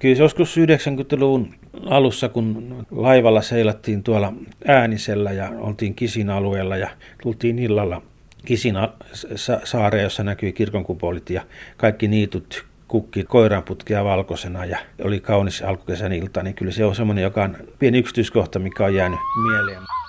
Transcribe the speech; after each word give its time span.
Kyllä 0.00 0.18
joskus 0.18 0.56
90-luvun 0.56 1.54
alussa, 1.86 2.28
kun 2.28 2.76
laivalla 2.90 3.42
seilattiin 3.42 4.02
tuolla 4.02 4.32
Äänisellä 4.66 5.32
ja 5.32 5.50
oltiin 5.58 5.94
Kisin 5.94 6.30
alueella 6.30 6.76
ja 6.76 6.88
tultiin 7.22 7.58
illalla 7.58 8.02
Kisin 8.44 8.74
saareen, 9.64 10.04
jossa 10.04 10.22
näkyi 10.22 10.52
kirkonkupolit 10.52 11.30
ja 11.30 11.42
kaikki 11.76 12.08
niitut 12.08 12.64
kukki 12.88 13.24
koiranputkea 13.24 14.04
valkoisena 14.04 14.64
ja 14.64 14.78
oli 15.04 15.20
kaunis 15.20 15.62
alkukesän 15.62 16.12
ilta, 16.12 16.42
niin 16.42 16.54
kyllä 16.54 16.72
se 16.72 16.84
on 16.84 16.94
semmoinen, 16.94 17.22
joka 17.22 17.44
on 17.44 17.56
pieni 17.78 17.98
yksityiskohta, 17.98 18.58
mikä 18.58 18.84
on 18.84 18.94
jäänyt 18.94 19.20
mieleen. 19.42 19.99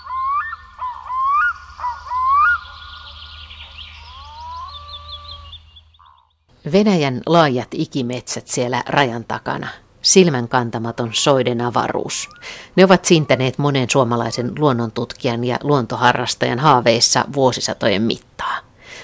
Venäjän 6.72 7.22
laajat 7.26 7.68
ikimetsät 7.72 8.48
siellä 8.48 8.84
rajan 8.88 9.26
takana. 9.26 9.68
Silmän 10.02 10.48
kantamaton 10.48 11.10
soiden 11.14 11.62
avaruus. 11.62 12.30
Ne 12.76 12.86
ovat 12.86 13.06
sintäneet 13.06 13.58
monen 13.58 13.90
suomalaisen 13.90 14.52
luonnontutkijan 14.60 15.44
ja 15.44 15.58
luontoharrastajan 15.64 16.60
haaveissa 16.60 17.26
vuosisatojen 17.34 18.02
mittaa. 18.02 18.58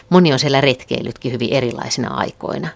Moni 0.09 0.33
on 0.33 0.39
siellä 0.39 0.61
retkeillytkin 0.61 1.31
hyvin 1.31 1.53
erilaisina 1.53 2.13
aikoina. 2.13 2.67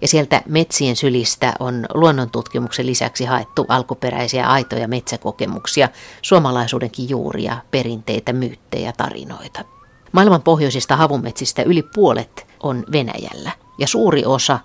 Ja 0.00 0.08
sieltä 0.08 0.42
metsien 0.46 0.96
sylistä 0.96 1.52
on 1.58 1.86
luonnontutkimuksen 1.94 2.86
lisäksi 2.86 3.24
haettu 3.24 3.66
alkuperäisiä 3.68 4.46
aitoja 4.46 4.88
metsäkokemuksia, 4.88 5.88
suomalaisuudenkin 6.22 7.08
juuria, 7.08 7.56
perinteitä, 7.70 8.32
myyttejä, 8.32 8.92
tarinoita. 8.96 9.64
Maailman 10.12 10.42
pohjoisista 10.42 10.96
havumetsistä 10.96 11.62
yli 11.62 11.82
puolet 11.82 12.46
on 12.60 12.84
Venäjällä– 12.92 13.50
ja 13.78 13.86
suuri 13.86 14.24
osa 14.24 14.58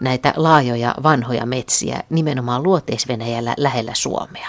näitä 0.00 0.34
laajoja 0.36 0.94
vanhoja 1.02 1.46
metsiä 1.46 2.02
nimenomaan 2.10 2.62
luoteisvenäjällä 2.62 3.54
lähellä 3.56 3.94
Suomea. 3.94 4.48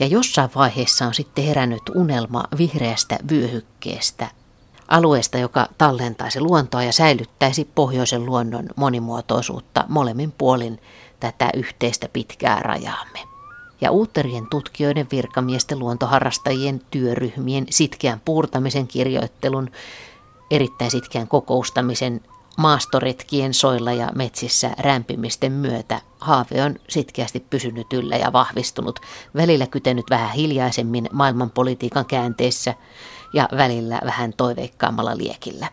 Ja 0.00 0.06
jossain 0.06 0.50
vaiheessa 0.54 1.06
on 1.06 1.14
sitten 1.14 1.44
herännyt 1.44 1.82
unelma 1.94 2.44
vihreästä 2.58 3.18
vyöhykkeestä, 3.30 4.28
alueesta, 4.88 5.38
joka 5.38 5.68
tallentaisi 5.78 6.40
luontoa 6.40 6.82
ja 6.82 6.92
säilyttäisi 6.92 7.68
pohjoisen 7.74 8.26
luonnon 8.26 8.68
monimuotoisuutta 8.76 9.84
molemmin 9.88 10.32
puolin 10.38 10.80
tätä 11.20 11.50
yhteistä 11.54 12.08
pitkää 12.12 12.60
rajaamme. 12.60 13.18
Ja 13.80 13.90
uutterien 13.90 14.46
tutkijoiden, 14.50 15.06
virkamiesten, 15.10 15.78
luontoharrastajien, 15.78 16.80
työryhmien, 16.90 17.66
sitkeän 17.70 18.20
puurtamisen 18.24 18.86
kirjoittelun, 18.86 19.70
erittäin 20.50 20.90
sitkeän 20.90 21.28
kokoustamisen 21.28 22.20
maastoretkien 22.56 23.54
soilla 23.54 23.92
ja 23.92 24.10
metsissä 24.14 24.70
rämpimisten 24.78 25.52
myötä 25.52 26.00
haave 26.20 26.62
on 26.62 26.76
sitkeästi 26.88 27.40
pysynyt 27.40 27.92
yllä 27.92 28.16
ja 28.16 28.32
vahvistunut, 28.32 29.00
välillä 29.36 29.66
kytenyt 29.66 30.06
vähän 30.10 30.32
hiljaisemmin 30.32 31.08
maailmanpolitiikan 31.12 32.06
käänteessä 32.06 32.74
ja 33.32 33.48
välillä 33.56 34.00
vähän 34.04 34.32
toiveikkaammalla 34.36 35.16
liekillä. 35.16 35.68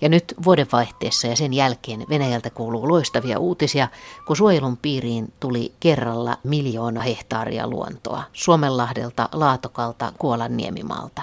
Ja 0.00 0.08
nyt 0.08 0.34
vuodenvaihteessa 0.44 1.26
ja 1.26 1.36
sen 1.36 1.52
jälkeen 1.52 2.06
Venäjältä 2.08 2.50
kuuluu 2.50 2.88
loistavia 2.88 3.38
uutisia, 3.38 3.88
kun 4.26 4.36
suojelun 4.36 4.76
piiriin 4.76 5.32
tuli 5.40 5.72
kerralla 5.80 6.36
miljoona 6.44 7.00
hehtaaria 7.00 7.68
luontoa 7.68 8.22
Suomenlahdelta, 8.32 9.28
Laatokalta, 9.32 10.12
Kuolan 10.18 10.56
niemimalta. 10.56 11.22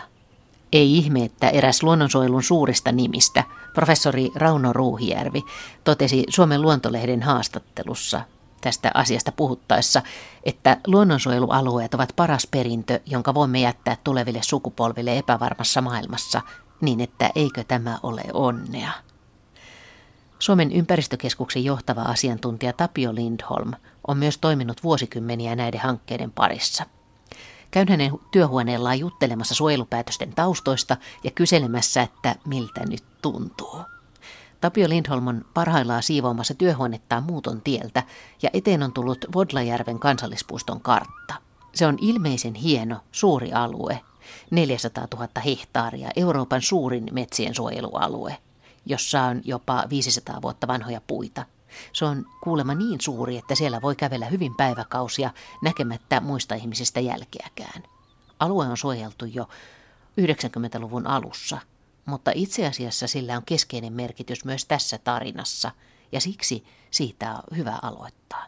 Ei 0.72 0.98
ihme, 0.98 1.23
että 1.23 1.50
eräs 1.50 1.84
luonnonsuojelun 1.84 2.44
suurista 2.44 2.92
nimistä, 2.92 3.44
professori 3.73 4.32
Rauno 4.36 4.73
Ruuhijärvi, 4.73 5.44
totesi 5.84 6.23
Suomen 6.30 6.62
luontolehden 6.62 7.23
haastattelussa 7.23 8.22
tästä 8.62 8.92
asiasta 8.94 9.32
puhuttaessa, 9.32 10.02
että 10.44 10.78
luonnonsuojelualueet 10.88 11.94
ovat 11.94 12.14
paras 12.16 12.48
perintö, 12.52 13.00
jonka 13.06 13.34
voimme 13.34 13.60
jättää 13.60 13.98
tuleville 14.04 14.44
sukupolville 14.44 15.18
epävarmassa 15.18 15.82
maailmassa, 15.82 16.42
niin 16.82 17.02
että 17.02 17.30
eikö 17.36 17.64
tämä 17.64 18.00
ole 18.04 18.23
onnea. 18.33 18.92
Suomen 20.39 20.72
ympäristökeskuksen 20.72 21.64
johtava 21.64 22.02
asiantuntija 22.02 22.73
Tapio 22.73 23.16
Lindholm 23.16 23.72
on 24.08 24.17
myös 24.17 24.38
toiminut 24.38 24.83
vuosikymmeniä 24.83 25.56
näiden 25.56 25.82
hankkeiden 25.82 26.32
parissa– 26.32 26.86
Käyn 27.77 27.89
hänen 27.89 28.11
työhuoneellaan 28.32 28.99
juttelemassa 28.99 29.55
suojelupäätösten 29.55 30.33
taustoista 30.36 30.98
ja 31.23 31.32
kyselemässä, 31.32 32.02
että 32.02 32.36
miltä 32.45 32.86
nyt 32.89 33.04
tuntuu. 33.21 33.82
Tapio 34.61 34.89
Lindholm 34.89 35.27
on 35.27 35.45
parhaillaan 35.54 36.04
siivoamassa 36.04 36.54
työhuonettaan 36.54 37.23
muuton 37.23 37.61
tieltä 37.61 38.04
ja 38.42 38.49
eteen 38.54 38.83
on 38.83 38.93
tullut 38.93 39.26
Vodlajärven 39.36 39.99
kansallispuiston 39.99 40.82
kartta. 40.82 41.33
Se 41.73 41.88
on 41.88 41.98
ilmeisen 42.02 42.55
hieno, 42.55 42.98
suuri 43.11 43.54
alue, 43.54 43.99
400 44.52 45.08
000 45.14 45.27
hehtaaria, 45.45 46.09
Euroopan 46.15 46.61
suurin 46.61 47.09
metsien 47.11 47.55
suojelualue, 47.55 48.38
jossa 48.86 49.23
on 49.23 49.42
jopa 49.45 49.83
500 49.89 50.42
vuotta 50.42 50.67
vanhoja 50.67 51.02
puita– 51.08 51.45
se 51.93 52.05
on 52.05 52.26
kuulemma 52.43 52.73
niin 52.73 53.02
suuri, 53.02 53.38
että 53.38 53.55
siellä 53.55 53.82
voi 53.82 53.95
kävellä 53.95 54.26
hyvin 54.26 54.55
päiväkausia 54.55 55.32
näkemättä 55.61 56.20
muista 56.20 56.55
ihmisistä 56.55 56.99
jälkeäkään. 56.99 57.83
Alue 58.39 58.65
on 58.65 58.77
suojeltu 58.77 59.26
jo 59.26 59.49
90-luvun 60.21 61.08
alussa, 61.08 61.58
mutta 62.05 62.32
itse 62.36 62.67
asiassa 62.67 63.08
sillä 63.08 63.38
on 63.38 63.43
keskeinen 63.45 63.93
merkitys 63.93 64.45
myös 64.45 64.65
tässä 64.65 64.98
tarinassa, 64.98 65.71
ja 66.11 66.21
siksi 66.21 66.65
siitä 66.92 67.32
on 67.32 67.58
hyvä 67.58 67.80
aloittaa. 67.82 68.45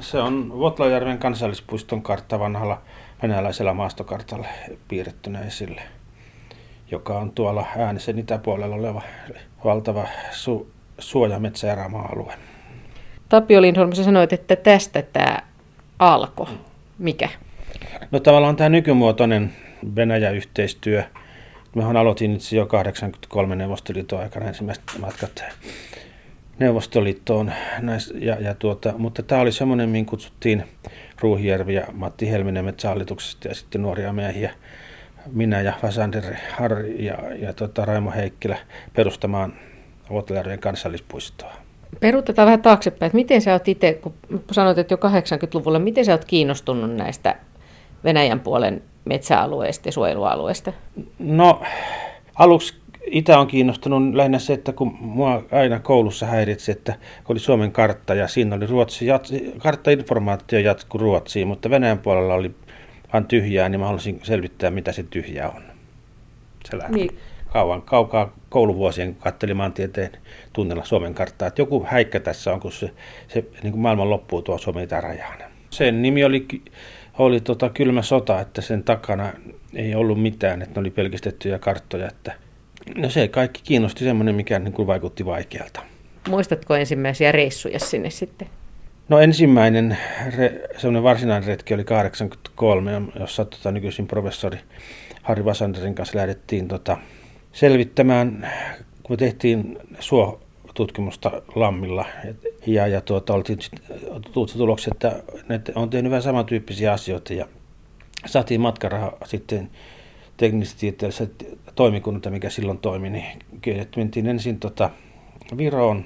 Se 0.00 0.18
on 0.18 0.58
Votlajärven 0.58 1.18
kansallispuiston 1.18 2.02
kartta 2.02 2.38
vanhalla 2.38 2.82
venäläisellä 3.22 3.74
maastokartalla 3.74 4.46
piirrettynä 4.88 5.40
esille 5.40 5.82
joka 6.90 7.18
on 7.18 7.32
tuolla 7.32 7.66
äänisen 7.76 8.18
itäpuolella 8.18 8.74
oleva 8.74 9.02
valtava 9.64 10.06
su- 10.30 10.66
suojametsä- 10.98 11.66
ja 11.66 11.74
rama-alue. 11.74 12.34
Tapio 13.28 13.62
Lindholm, 13.62 13.92
sä 13.92 14.04
sanoit, 14.04 14.32
että 14.32 14.56
tästä 14.56 15.02
tämä 15.02 15.38
alkoi. 15.98 16.46
Mikä? 16.98 17.28
No 18.10 18.20
tavallaan 18.20 18.56
tämä 18.56 18.68
nykymuotoinen 18.68 19.52
Venäjä-yhteistyö. 19.96 21.04
Mehän 21.74 21.96
aloitin 21.96 22.34
itse 22.34 22.56
jo 22.56 22.66
83 22.66 23.56
Neuvostoliiton 23.56 24.20
aikana 24.20 24.46
ensimmäiset 24.46 24.84
matkat 24.98 25.44
Neuvostoliittoon. 26.58 27.52
Näis, 27.78 28.12
ja, 28.18 28.36
ja 28.40 28.54
tuota, 28.54 28.94
mutta 28.98 29.22
tämä 29.22 29.40
oli 29.40 29.52
semmoinen, 29.52 29.88
mihin 29.88 30.06
kutsuttiin 30.06 30.64
Ruuhijärvi 31.20 31.74
ja 31.74 31.86
Matti 31.92 32.30
Helminen 32.30 32.64
metsähallituksesta 32.64 33.48
ja 33.48 33.54
sitten 33.54 33.82
nuoria 33.82 34.12
miehiä 34.12 34.52
minä 35.32 35.60
ja 35.60 35.72
Vasander 35.82 36.24
Harri 36.58 37.04
ja, 37.04 37.18
ja 37.38 37.52
tota 37.52 37.84
Raimo 37.84 38.10
Heikkilä 38.10 38.58
perustamaan 38.92 39.52
Vuoteläärien 40.10 40.58
kansallispuistoa. 40.58 41.52
Peruutetaan 42.00 42.46
vähän 42.46 42.62
taaksepäin, 42.62 43.06
että 43.06 43.16
miten 43.16 43.42
sä 43.42 43.52
oot 43.52 43.68
itse, 43.68 43.92
kun 43.92 44.14
sanoit, 44.52 44.78
että 44.78 44.94
jo 44.94 44.98
80-luvulla, 44.98 45.78
miten 45.78 46.04
sä 46.04 46.12
oot 46.12 46.24
kiinnostunut 46.24 46.96
näistä 46.96 47.36
Venäjän 48.04 48.40
puolen 48.40 48.82
metsäalueista 49.04 49.88
ja 49.88 49.92
suojelualueista? 49.92 50.72
No, 51.18 51.62
aluksi 52.34 52.80
Itä 53.10 53.38
on 53.38 53.46
kiinnostunut 53.46 54.14
lähinnä 54.14 54.38
se, 54.38 54.52
että 54.52 54.72
kun 54.72 54.96
mua 55.00 55.42
aina 55.52 55.78
koulussa 55.78 56.26
häiritsi, 56.26 56.72
että 56.72 56.94
oli 57.28 57.38
Suomen 57.38 57.72
kartta 57.72 58.14
ja 58.14 58.28
siinä 58.28 58.56
oli 58.56 58.66
Ruotsi, 58.66 59.06
karttainformaatio 59.58 60.58
jatku 60.58 60.98
Ruotsiin, 60.98 61.48
mutta 61.48 61.70
Venäjän 61.70 61.98
puolella 61.98 62.34
oli 62.34 62.54
vaan 63.12 63.26
tyhjää, 63.26 63.68
niin 63.68 63.80
mä 63.80 63.86
haluaisin 63.86 64.20
selvittää, 64.22 64.70
mitä 64.70 64.92
se 64.92 65.02
tyhjä 65.02 65.48
on. 65.48 65.62
Se 66.70 66.78
lähti 66.78 66.94
niin. 66.94 67.18
kauan, 67.52 67.82
kaukaa 67.82 68.36
kouluvuosien, 68.48 69.14
kun 69.14 69.22
katselin 69.22 69.56
maantieteen 69.56 70.10
tunnella 70.52 70.84
Suomen 70.84 71.14
karttaa, 71.14 71.48
että 71.48 71.62
joku 71.62 71.86
häikkä 71.88 72.20
tässä 72.20 72.52
on, 72.52 72.60
kun 72.60 72.72
se, 72.72 72.90
se 73.28 73.44
niin 73.62 73.72
kuin 73.72 73.80
maailman 73.80 74.10
loppuu 74.10 74.42
tuo 74.42 74.58
Suomen 74.58 74.84
itärajaan. 74.84 75.38
Sen 75.70 76.02
nimi 76.02 76.24
oli, 76.24 76.46
oli 77.18 77.40
tota 77.40 77.70
kylmä 77.70 78.02
sota, 78.02 78.40
että 78.40 78.60
sen 78.60 78.84
takana 78.84 79.32
ei 79.74 79.94
ollut 79.94 80.22
mitään, 80.22 80.62
että 80.62 80.74
ne 80.74 80.80
oli 80.80 80.90
pelkistettyjä 80.90 81.58
karttoja, 81.58 82.08
että 82.08 82.32
no 82.96 83.10
se 83.10 83.28
kaikki 83.28 83.60
kiinnosti 83.64 84.04
semmoinen, 84.04 84.34
mikä 84.34 84.58
niin 84.58 84.72
kuin 84.72 84.86
vaikutti 84.86 85.24
vaikealta. 85.24 85.80
Muistatko 86.28 86.74
ensimmäisiä 86.74 87.32
reissuja 87.32 87.78
sinne 87.78 88.10
sitten? 88.10 88.48
No 89.10 89.18
ensimmäinen 89.18 89.98
re, 90.36 90.60
varsinainen 91.02 91.48
retki 91.48 91.74
oli 91.74 91.84
83, 91.84 93.02
jossa 93.20 93.44
tota, 93.44 93.72
nykyisin 93.72 94.06
professori 94.06 94.58
Harri 95.22 95.44
Vasanderin 95.44 95.94
kanssa 95.94 96.18
lähdettiin 96.18 96.68
tota, 96.68 96.96
selvittämään, 97.52 98.50
kun 99.02 99.16
tehtiin 99.16 99.78
suotutkimusta 100.00 101.42
Lammilla. 101.54 102.04
Ja, 102.66 102.86
ja 102.86 103.00
tuota, 103.00 103.34
oltiin 103.34 103.58
tullut 104.32 104.52
tulokset, 104.56 104.92
että 104.92 105.22
ne 105.48 105.60
on 105.74 105.90
tehnyt 105.90 106.10
vähän 106.10 106.22
samantyyppisiä 106.22 106.92
asioita 106.92 107.34
ja 107.34 107.46
saatiin 108.26 108.60
matkaraha 108.60 109.12
sitten 109.24 109.70
teknisesti 110.36 110.98
toimikunnalta, 111.74 112.30
mikä 112.30 112.50
silloin 112.50 112.78
toimi, 112.78 113.10
niin 113.10 113.38
mentiin 113.96 114.26
ensin 114.26 114.60
tota, 114.60 114.90
Viroon, 115.56 116.04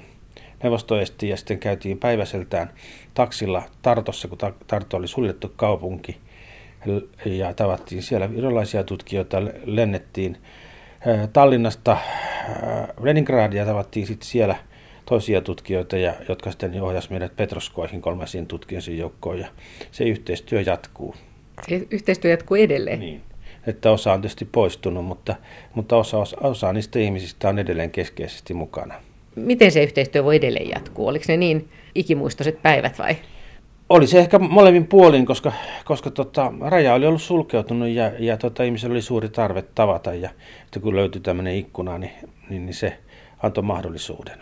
neuvosto 0.65 0.99
esti 0.99 1.29
ja 1.29 1.37
sitten 1.37 1.59
käytiin 1.59 1.97
päiväseltään 1.97 2.69
taksilla 3.13 3.63
Tartossa, 3.81 4.27
kun 4.27 4.37
Tarto 4.67 4.97
oli 4.97 5.07
suljettu 5.07 5.53
kaupunki. 5.55 6.17
Ja 7.25 7.53
tavattiin 7.53 8.03
siellä 8.03 8.29
erilaisia 8.37 8.83
tutkijoita, 8.83 9.37
lennettiin 9.65 10.37
Tallinnasta 11.33 11.97
Leningradia, 13.01 13.65
tavattiin 13.65 14.07
sitten 14.07 14.27
siellä 14.27 14.55
toisia 15.05 15.41
tutkijoita, 15.41 15.97
ja, 15.97 16.13
jotka 16.29 16.51
sitten 16.51 16.81
ohjasivat 16.81 17.11
meidät 17.11 17.35
Petroskoihin 17.35 18.01
kolmaisiin 18.01 18.47
tutkijoiden 18.47 18.97
joukkoon, 18.97 19.39
ja 19.39 19.47
se 19.91 20.03
yhteistyö 20.03 20.61
jatkuu. 20.61 21.15
Se 21.69 21.87
yhteistyö 21.91 22.31
jatkuu 22.31 22.57
edelleen? 22.57 22.99
Niin 22.99 23.21
että 23.67 23.91
osa 23.91 24.13
on 24.13 24.21
tietysti 24.21 24.45
poistunut, 24.45 25.05
mutta, 25.05 25.35
mutta 25.73 25.97
osa, 25.97 26.17
osa, 26.17 26.37
osa 26.41 26.73
niistä 26.73 26.99
ihmisistä 26.99 27.49
on 27.49 27.59
edelleen 27.59 27.91
keskeisesti 27.91 28.53
mukana. 28.53 28.95
Miten 29.35 29.71
se 29.71 29.83
yhteistyö 29.83 30.23
voi 30.23 30.35
edelleen 30.35 30.69
jatkuu? 30.69 31.07
Oliko 31.07 31.25
ne 31.27 31.37
niin 31.37 31.69
ikimuistoiset 31.95 32.61
päivät 32.61 32.99
vai? 32.99 33.15
Oli 33.89 34.07
se 34.07 34.19
ehkä 34.19 34.39
molemmin 34.39 34.87
puolin, 34.87 35.25
koska, 35.25 35.51
koska 35.85 36.11
tota, 36.11 36.53
raja 36.61 36.93
oli 36.93 37.05
ollut 37.05 37.21
sulkeutunut 37.21 37.89
ja, 37.89 38.11
ja 38.19 38.37
tota, 38.37 38.63
ihmisellä 38.63 38.93
oli 38.93 39.01
suuri 39.01 39.29
tarve 39.29 39.61
tavata. 39.61 40.13
Ja 40.13 40.29
että 40.65 40.79
kun 40.79 40.95
löytyi 40.95 41.21
tämmöinen 41.21 41.55
ikkuna, 41.55 41.97
niin, 41.97 42.11
niin, 42.49 42.65
niin 42.65 42.73
se 42.73 42.97
antoi 43.43 43.63
mahdollisuuden. 43.63 44.39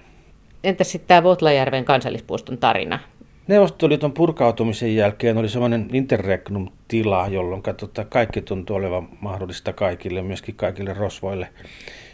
Entä 0.63 0.83
sitten 0.83 1.07
tämä 1.07 1.23
Votlajärven 1.23 1.85
kansallispuiston 1.85 2.57
tarina? 2.57 2.99
Neuvostoliiton 3.47 4.11
purkautumisen 4.11 4.95
jälkeen 4.95 5.37
oli 5.37 5.49
semmoinen 5.49 5.87
interregnum-tila, 5.93 7.27
jolloin 7.27 7.63
tota, 7.77 8.05
kaikki 8.05 8.41
tuntui 8.41 8.75
olevan 8.75 9.09
mahdollista 9.21 9.73
kaikille, 9.73 10.21
myöskin 10.21 10.55
kaikille 10.55 10.93
rosvoille. 10.93 11.47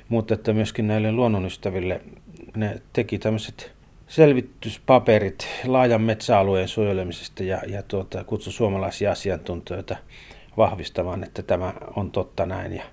Mutta 0.10 0.34
että 0.34 0.54
myöskin 0.54 0.88
näille 0.88 1.12
luonnonystäville 1.12 2.02
ne 2.56 2.82
teki 2.94 3.20
tämmöiset 3.20 3.72
selvityspaperit 4.08 5.48
laajan 5.66 6.02
metsäalueen 6.02 6.68
suojelemisesta 6.68 7.44
ja, 7.44 7.62
ja 7.68 7.84
tuota, 7.84 8.24
kutsu 8.24 8.52
suomalaisia 8.52 9.12
asiantuntijoita 9.12 9.96
vahvistamaan, 10.58 11.24
että 11.24 11.44
tämä 11.44 11.74
on 11.96 12.12
totta 12.12 12.46
näin. 12.46 12.76
Ja, 12.76 12.84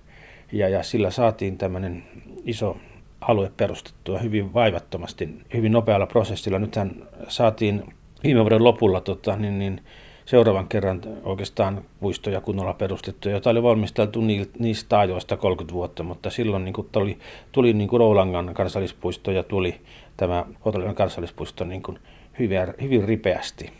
ja, 0.53 0.69
ja 0.69 0.83
sillä 0.83 1.11
saatiin 1.11 1.59
tämmöinen 1.59 2.05
iso 2.45 2.77
alue 3.21 3.53
perustettua 3.57 4.19
hyvin 4.19 4.55
vaivattomasti, 4.55 5.29
hyvin 5.55 5.73
nopealla 5.73 6.07
prosessilla. 6.07 6.59
Nythän 6.59 6.95
saatiin 7.29 7.95
viime 8.25 8.41
vuoden 8.41 8.65
lopulla 8.65 9.01
tota, 9.01 9.37
niin, 9.37 9.59
niin 9.59 9.81
seuraavan 10.27 10.69
kerran 10.69 11.01
oikeastaan 11.25 11.85
puistoja 12.01 12.41
kunnolla 12.41 12.75
perustettu, 12.75 13.29
jota 13.29 13.51
oli 13.51 13.63
valmisteltu 13.63 14.21
niistä 14.59 14.99
ajoista 14.99 15.37
30 15.37 15.75
vuotta, 15.75 16.03
mutta 16.03 16.31
silloin 16.31 16.65
niin 16.65 16.73
kuin 16.73 16.89
tuli, 16.93 17.19
tuli 17.53 17.73
niin 17.73 17.89
kuin 17.89 18.01
Roulangan 18.01 18.55
kansallispuisto 18.55 19.31
ja 19.31 19.43
tuli 19.43 19.81
tämä 20.17 20.45
Votlajärven 20.65 20.95
kansallispuisto 20.95 21.65
niin 21.65 21.83
kuin 21.83 21.99
hyvin, 22.39 22.59
hyvin 22.83 23.05
ripeästi. 23.05 23.73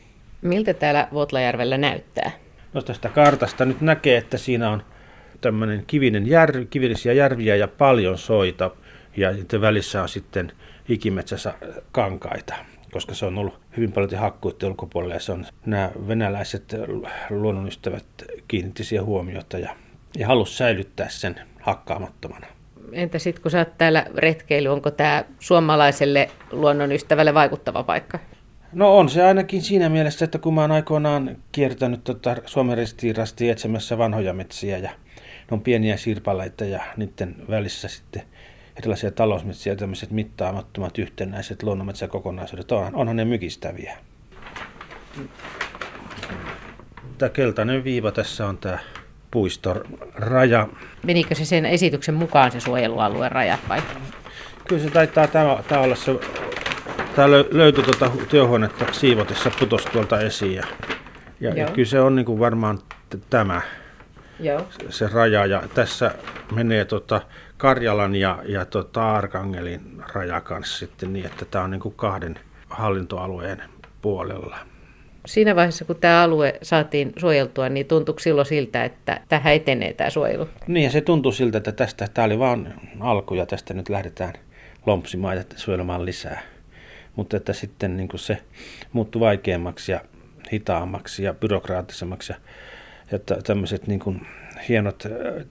Miltä 0.43 0.75
täällä 0.75 1.09
Votlajärvellä 1.13 1.79
näyttää? 1.79 2.31
No 2.73 2.83
tästä 2.83 3.09
kartasta 3.09 3.65
nyt 3.65 3.81
näkee, 3.81 4.17
että 4.17 4.39
siinä 4.39 4.71
on 4.71 4.83
tämmöinen 5.41 5.85
kivinen 5.87 6.27
järvi, 6.27 6.67
kivillisiä 6.67 7.13
järviä 7.13 7.57
ja 7.57 7.69
paljon 7.69 8.19
soita 8.19 8.71
ja 9.17 9.31
välissä 9.61 10.03
on 10.03 10.09
sitten 10.09 10.53
ikimetsässä 10.89 11.55
kankaita 11.93 12.55
koska 12.97 13.15
se 13.15 13.27
on 13.27 13.39
ollut 13.39 13.61
hyvin 13.77 13.93
paljon 13.93 14.21
hakkuiden 14.21 14.69
ulkopuolella 14.69 15.15
ja 15.15 15.21
se 15.21 15.33
on, 15.33 15.47
nämä 15.67 15.91
venäläiset 16.09 16.75
luonnonystävät 17.31 18.05
kiinnitti 18.49 18.85
siihen 18.85 19.05
huomiota 19.05 19.59
ja, 19.59 19.77
ja 20.19 20.27
halusi 20.27 20.57
säilyttää 20.57 21.09
sen 21.09 21.41
hakkaamattomana. 21.61 22.47
Entä 22.93 23.19
sitten 23.19 23.43
kun 23.43 23.51
sä 23.51 23.59
oot 23.59 23.79
täällä 23.79 24.07
retkeily, 24.15 24.69
onko 24.69 24.91
tämä 24.91 25.25
suomalaiselle 25.39 26.31
luonnonystävälle 26.53 27.35
vaikuttava 27.35 27.83
paikka? 27.83 28.19
No 28.73 28.99
on 28.99 29.09
se 29.09 29.25
ainakin 29.25 29.63
siinä 29.63 29.89
mielessä, 29.89 30.25
että 30.25 30.39
kun 30.39 30.55
mä 30.55 30.61
oon 30.61 30.73
aikoinaan 30.73 31.37
kiertänyt 31.53 32.05
tota 32.05 32.37
Suomen 32.47 32.79
ristiirasti 32.79 33.51
etsimässä 33.51 33.99
vanhoja 33.99 34.33
metsiä 34.33 34.79
ja 34.79 34.91
ne 34.91 35.51
on 35.51 35.61
pieniä 35.61 35.97
sirpaleita 35.97 36.65
ja 36.65 36.83
niiden 36.97 37.37
välissä 37.51 37.89
sitten 37.89 38.23
erilaisia 38.79 39.11
talousmetsiä 39.11 39.73
ja 39.73 39.77
tämmöiset 39.77 40.11
mittaamattomat 40.11 40.99
yhtenäiset 40.99 41.63
luonnonmetsäkokonaisuudet, 41.63 42.73
onhan, 42.73 42.95
onhan 42.95 43.17
ne 43.17 43.25
mykistäviä. 43.25 43.99
Tämä 47.19 47.29
keltainen 47.29 47.85
viiva 47.85 48.13
tässä 48.13 48.47
on 48.47 48.59
tämä 48.59 48.79
puiston 49.31 49.85
raja. 50.15 50.69
Menikö 51.03 51.35
se 51.35 51.45
sen 51.45 51.67
esityksen 51.67 52.15
mukaan 52.15 52.53
se 52.53 52.61
suojelualueen 52.61 53.33
rajat 53.33 53.61
vai? 53.69 53.83
Kyllä 54.69 54.83
se 54.83 54.91
taitaa 54.91 55.27
tämä, 55.27 55.59
tämä 55.69 55.81
olla 55.81 55.95
se, 55.95 56.19
tämä 57.17 57.31
löytyi 57.31 57.85
tuota 57.85 58.11
työhuonetta 58.29 58.93
siivotessa 58.93 59.51
putos 59.59 59.85
tuolta 59.85 60.21
esiin 60.21 60.55
ja, 60.55 60.65
ja, 61.41 61.55
ja 61.55 61.67
kyllä 61.67 61.89
se 61.89 62.01
on 62.01 62.17
niin 62.17 62.27
kuin 62.27 62.39
varmaan 62.39 62.79
tämä 63.31 63.61
Joo. 64.41 64.67
se 64.91 65.09
raja 65.13 65.47
ja 65.47 65.63
tässä 65.75 66.15
menee 66.55 66.85
tota 66.85 67.21
Karjalan 67.57 68.15
ja, 68.15 68.43
ja 68.49 68.65
tota 68.65 69.17
Arkangelin 69.17 70.03
raja 70.15 70.41
kanssa 70.41 70.79
sitten 70.79 71.13
niin, 71.13 71.27
että 71.27 71.45
tämä 71.45 71.65
on 71.65 71.71
niin 71.71 71.81
kuin 71.81 71.95
kahden 71.95 72.39
hallintoalueen 72.69 73.63
puolella. 74.03 74.57
Siinä 75.27 75.57
vaiheessa, 75.57 75.85
kun 75.85 75.97
tämä 75.97 76.23
alue 76.23 76.59
saatiin 76.63 77.13
suojeltua, 77.17 77.69
niin 77.69 77.87
tuntuuko 77.87 78.21
silloin 78.21 78.47
siltä, 78.47 78.85
että 78.85 79.21
tähän 79.29 79.55
etenee 79.55 79.93
tämä 79.93 80.11
suojelu? 80.11 80.49
Niin, 80.67 80.91
se 80.91 81.01
tuntuu 81.01 81.33
siltä, 81.33 81.59
että 81.59 81.73
tästä, 81.73 82.09
tämä 82.15 82.25
oli 82.25 82.39
vain 82.39 82.75
alku 83.01 83.35
ja 83.35 83.47
tästä 83.47 83.75
nyt 83.75 83.89
lähdetään 83.89 84.33
lompsimaan 84.87 85.37
ja 85.37 85.45
suojelemaan 85.57 86.05
lisää. 86.05 86.43
Mutta 87.17 87.37
että 87.37 87.53
sitten 87.53 87.97
niin 87.97 88.09
kuin 88.09 88.21
se 88.21 88.39
muuttui 88.93 89.21
vaikeammaksi 89.21 89.93
ja 89.93 90.01
hitaammaksi 90.53 91.23
ja 91.23 91.35
byrokraattisemmaksi 91.35 92.33
ja, 92.33 92.39
ja 93.11 93.19
tämmöiset 93.19 93.87
niin 93.87 94.01
kuin 94.01 94.27
hienot, 94.69 95.03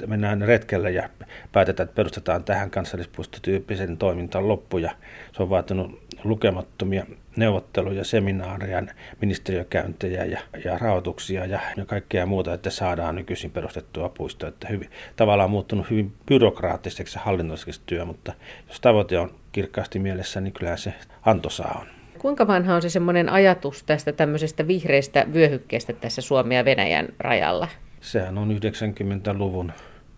mennään 0.07 0.41
retkelle 0.41 0.91
ja 0.91 1.09
päätetään, 1.51 1.85
että 1.85 1.95
perustetaan 1.95 2.43
tähän 2.43 2.71
kansallispuistotyyppisen 2.71 3.97
toimintaan 3.97 4.47
loppu. 4.47 4.77
Ja 4.77 4.91
se 5.31 5.43
on 5.43 5.49
vaatinut 5.49 6.01
lukemattomia 6.23 7.05
neuvotteluja, 7.35 8.03
seminaareja, 8.03 8.83
ministeriökäyntejä 9.21 10.25
ja, 10.25 10.39
ja 10.65 10.77
rahoituksia 10.77 11.45
ja, 11.45 11.59
ja 11.77 11.85
kaikkea 11.85 12.25
muuta, 12.25 12.53
että 12.53 12.69
saadaan 12.69 13.15
nykyisin 13.15 13.51
perustettua 13.51 14.09
puistoa. 14.09 14.49
Että 14.49 14.67
hyvin, 14.67 14.89
tavallaan 15.15 15.49
muuttunut 15.49 15.89
hyvin 15.89 16.13
byrokraattiseksi 16.25 17.19
hallinnolliseksi 17.21 17.81
työ, 17.85 18.05
mutta 18.05 18.33
jos 18.67 18.79
tavoite 18.79 19.19
on 19.19 19.35
kirkkaasti 19.51 19.99
mielessä, 19.99 20.41
niin 20.41 20.53
kyllähän 20.53 20.77
se 20.77 20.93
antosaa 21.25 21.77
on. 21.81 22.04
Kuinka 22.25 22.47
vanha 22.47 22.75
on 22.75 22.81
se 22.81 22.89
semmoinen 22.89 23.29
ajatus 23.29 23.83
tästä 23.83 24.11
tämmöisestä 24.11 24.67
vihreästä 24.67 25.25
vyöhykkeestä 25.33 25.93
tässä 25.93 26.21
Suomen 26.21 26.55
ja 26.55 26.65
Venäjän 26.65 27.07
rajalla? 27.19 27.67
Sehän 28.01 28.37
on 28.37 28.51
90-luvun 28.51 29.71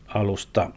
alusta. 0.08 0.72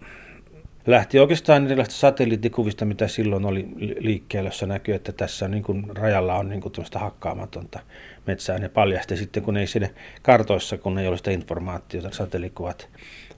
Lähti 0.86 1.18
oikeastaan 1.18 1.66
erilaisista 1.66 2.00
satelliittikuvista, 2.00 2.84
mitä 2.84 3.08
silloin 3.08 3.44
oli 3.44 3.68
liikkeellä, 3.98 4.48
jossa 4.48 4.66
näkyy, 4.66 4.94
että 4.94 5.12
tässä 5.12 5.48
niin 5.48 5.62
kuin 5.62 5.96
rajalla 5.96 6.34
on 6.34 6.48
niin 6.48 6.60
kuin 6.60 6.72
hakkaamatonta 6.94 7.80
metsää. 8.26 8.58
Ne 8.58 8.68
paljasti 8.68 9.16
sitten, 9.16 9.42
kun 9.42 9.56
ei 9.56 9.66
siinä 9.66 9.88
kartoissa, 10.22 10.78
kun 10.78 10.98
ei 10.98 11.08
ole 11.08 11.16
sitä 11.16 11.30
informaatiota, 11.30 12.10
satelliikuvat 12.10 12.88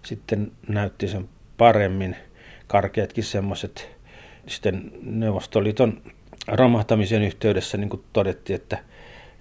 sitten 0.02 0.52
näytti 0.68 1.08
sen 1.08 1.28
paremmin. 1.58 2.16
Karkeatkin 2.66 3.24
semmoiset. 3.24 3.96
Sitten 4.46 4.92
Neuvostoliiton 5.02 6.02
romahtamisen 6.48 7.22
yhteydessä 7.22 7.78
niin 7.78 7.88
kuin 7.88 8.04
todettiin, 8.12 8.54
että, 8.54 8.78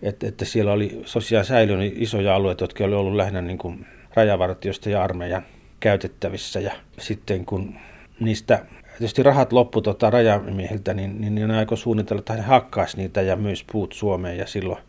että, 0.01 0.27
että 0.27 0.45
siellä 0.45 0.71
oli 0.71 1.01
sosiaan 1.05 1.45
säilynyt 1.45 1.93
isoja 1.97 2.35
alueita, 2.35 2.63
jotka 2.63 2.83
oli 2.83 2.95
ollut 2.95 3.15
lähinnä 3.15 3.41
niin 3.41 3.57
kuin 3.57 3.85
rajavartiosta 4.13 4.89
ja 4.89 5.03
armeijan 5.03 5.45
käytettävissä. 5.79 6.59
Ja 6.59 6.71
sitten 6.99 7.45
kun 7.45 7.75
niistä 8.19 8.65
tietysti 8.97 9.23
rahat 9.23 9.53
loppu 9.53 9.81
tota 9.81 10.09
rajamiehiltä, 10.09 10.93
niin, 10.93 11.21
niin, 11.21 11.35
niin 11.35 11.51
aikoi 11.51 11.77
suunnitella, 11.77 12.19
että 12.19 12.33
he 12.33 12.41
hakkaisi 12.41 12.97
niitä 12.97 13.21
ja 13.21 13.35
myös 13.35 13.65
puut 13.71 13.93
Suomeen. 13.93 14.37
Ja 14.37 14.47
silloin 14.47 14.79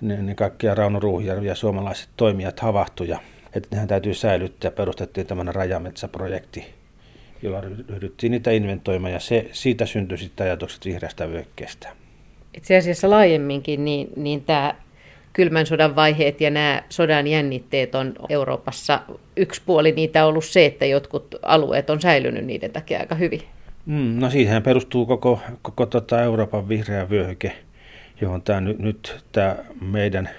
ne, 0.00 0.22
ne 0.22 0.34
kaikkia 0.34 0.74
Rauno 0.74 1.00
Ruuhijärvi 1.00 1.46
ja 1.46 1.54
suomalaiset 1.54 2.08
toimijat 2.16 2.60
havahtuja, 2.60 3.18
että 3.54 3.68
nehän 3.70 3.88
täytyy 3.88 4.14
säilyttää. 4.14 4.70
Perustettiin 4.70 5.26
tämmöinen 5.26 5.54
rajametsäprojekti, 5.54 6.74
jolla 7.42 7.60
ryhdyttiin 7.88 8.30
niitä 8.30 8.50
inventoimaan 8.50 9.12
ja 9.12 9.20
se, 9.20 9.48
siitä 9.52 9.86
syntyi 9.86 10.18
sitten 10.18 10.46
ajatukset 10.46 10.84
vihreästä 10.84 11.30
vyökkeestä. 11.30 11.88
Itse 12.56 12.76
asiassa 12.76 13.10
laajemminkin, 13.10 13.84
niin, 13.84 14.08
niin 14.16 14.44
tämä 14.44 14.74
kylmän 15.32 15.66
sodan 15.66 15.96
vaiheet 15.96 16.40
ja 16.40 16.50
nämä 16.50 16.82
sodan 16.88 17.26
jännitteet 17.26 17.94
on 17.94 18.14
Euroopassa 18.28 19.00
yksi 19.36 19.62
puoli 19.66 19.92
niitä 19.92 20.24
on 20.24 20.28
ollut 20.28 20.44
se, 20.44 20.66
että 20.66 20.86
jotkut 20.86 21.34
alueet 21.42 21.90
on 21.90 22.00
säilynyt 22.00 22.44
niiden 22.44 22.70
takia 22.70 22.98
aika 22.98 23.14
hyvin. 23.14 23.42
Mm, 23.86 24.20
no 24.20 24.30
siihen 24.30 24.62
perustuu 24.62 25.06
koko, 25.06 25.40
koko 25.62 25.86
tota 25.86 26.22
Euroopan 26.22 26.68
vihreä 26.68 27.10
vyöhyke, 27.10 27.52
johon 28.20 28.42
tämä 28.42 28.60
nyt, 28.60 28.78
nyt 28.78 29.24
tämä 29.32 29.56
meidän 29.80 30.30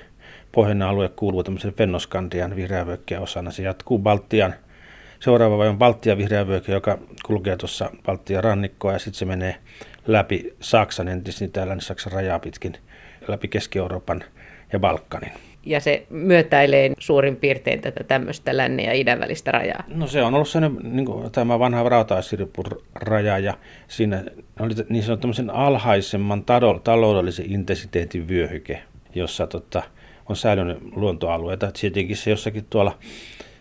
pohjoinen 0.51 0.87
alue 0.87 1.09
kuuluu 1.09 1.43
tämmöisen 1.43 1.73
Fennoskandian 1.73 2.55
vihreä 2.55 2.85
osana. 3.19 3.51
Se 3.51 3.63
jatkuu 3.63 3.99
Baltian, 3.99 4.53
seuraava 5.23 5.57
vai 5.57 5.67
on 5.67 5.77
Baltian 5.77 6.17
vihreä 6.17 6.47
vyöhyke, 6.47 6.71
joka 6.71 6.97
kulkee 7.25 7.57
tuossa 7.57 7.89
Baltian 8.05 8.43
rannikkoa 8.43 8.93
ja 8.93 8.99
sitten 8.99 9.19
se 9.19 9.25
menee 9.25 9.55
läpi 10.07 10.53
Saksan 10.59 11.07
entisen 11.07 11.51
täällä 11.51 11.75
Saksan 11.79 12.13
rajaa 12.13 12.39
pitkin, 12.39 12.77
läpi 13.27 13.47
Keski-Euroopan 13.47 14.23
ja 14.73 14.79
Balkanin. 14.79 15.31
Ja 15.65 15.79
se 15.79 16.05
myötäilee 16.09 16.91
suurin 16.99 17.35
piirtein 17.35 17.81
tätä 17.81 18.03
tämmöistä 18.03 18.57
lännen 18.57 18.85
ja 18.85 18.93
idän 18.93 19.19
välistä 19.19 19.51
rajaa. 19.51 19.83
No 19.87 20.07
se 20.07 20.23
on 20.23 20.33
ollut 20.33 20.49
sellainen, 20.49 20.95
niin 20.95 21.05
kuin, 21.05 21.31
tämä 21.31 21.59
vanha 21.59 21.89
rautaisirpun 21.89 22.65
raja 22.95 23.39
ja 23.39 23.53
siinä 23.87 24.23
oli 24.59 24.73
niin 24.89 25.03
sanottu 25.03 25.27
alhaisemman 25.51 26.43
taloudellisen 26.83 27.51
intensiteetin 27.51 28.27
vyöhyke, 28.27 28.81
jossa 29.15 29.47
tota, 29.47 29.83
on 30.29 30.35
säilynyt 30.35 30.77
luontoalueita. 30.95 31.71
Tietenkin 31.71 32.17
se 32.17 32.29
jossakin 32.29 32.65
tuolla 32.69 32.97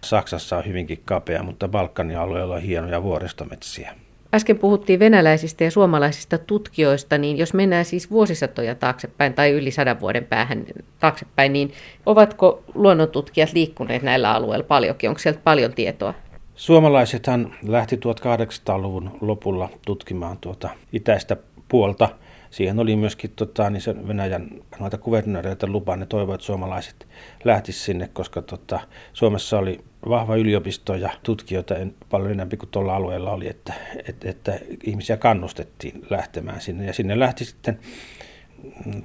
Saksassa 0.05 0.57
on 0.57 0.67
hyvinkin 0.67 1.03
kapea, 1.05 1.43
mutta 1.43 1.69
Balkanin 1.69 2.19
alueella 2.19 2.55
on 2.55 2.63
hienoja 2.63 3.03
vuoristometsiä. 3.03 3.95
Äsken 4.35 4.59
puhuttiin 4.59 4.99
venäläisistä 4.99 5.65
ja 5.65 5.71
suomalaisista 5.71 6.39
tutkijoista, 6.39 7.19
niin 7.19 7.39
jos 7.39 7.55
mennään 7.55 7.85
siis 7.85 8.11
vuosisatoja 8.11 8.75
taaksepäin 8.75 9.35
tai 9.35 9.51
yli 9.51 9.71
sadan 9.71 10.01
vuoden 10.01 10.25
päähän 10.25 10.65
taaksepäin, 11.01 11.53
niin 11.53 11.73
ovatko 12.07 12.63
luonnontutkijat 12.75 13.53
liikkuneet 13.53 14.03
näillä 14.03 14.33
alueilla 14.33 14.65
paljonkin? 14.65 15.11
Onko 15.11 15.19
sieltä 15.19 15.41
paljon 15.45 15.73
tietoa? 15.75 16.15
Suomalaisethan 16.55 17.55
lähti 17.67 17.97
1800-luvun 17.97 19.19
lopulla 19.21 19.69
tutkimaan 19.87 20.39
tuota 20.39 20.69
itäistä 20.93 21.37
puolta. 21.69 22.09
Siihen 22.51 22.79
oli 22.79 22.97
myöskin 22.97 23.33
tota, 23.37 23.71
niin 23.71 23.81
se 23.81 24.09
Venäjän 24.09 24.49
noita 24.81 24.99
kuvernööreiltä 24.99 25.67
lupa, 25.67 25.97
ne 25.97 26.07
toivoivat, 26.07 26.35
että 26.35 26.47
suomalaiset 26.47 27.09
lähtisivät 27.45 27.85
sinne, 27.85 28.11
koska 28.13 28.43
tota, 28.43 28.81
Suomessa 29.13 29.59
oli 29.59 29.81
vahva 30.09 30.37
yliopisto 30.37 30.95
ja 30.95 31.11
tutkijoita 31.23 31.77
en, 31.77 31.95
paljon 32.11 32.31
enemmän 32.31 32.59
kuin 32.59 32.71
tuolla 32.71 32.97
alueella 32.97 33.33
oli, 33.33 33.49
että, 33.49 33.73
että, 34.09 34.31
että 34.31 34.59
ihmisiä 34.85 35.17
kannustettiin 35.17 36.07
lähtemään 36.11 36.61
sinne. 36.61 36.87
Ja 36.87 36.93
sinne 36.93 37.19
lähti 37.19 37.45
sitten 37.45 37.79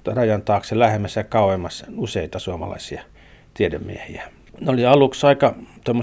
rajan 0.06 0.42
taakse 0.42 0.80
lähemmässä 0.80 1.20
ja 1.20 1.24
kauemmas 1.24 1.86
useita 1.98 2.40
suomalaisia 2.40 3.02
tiedemiehiä. 3.54 4.24
Ne 4.62 4.72
oli 4.72 4.86
aluksi 4.86 5.28
aika 5.28 5.56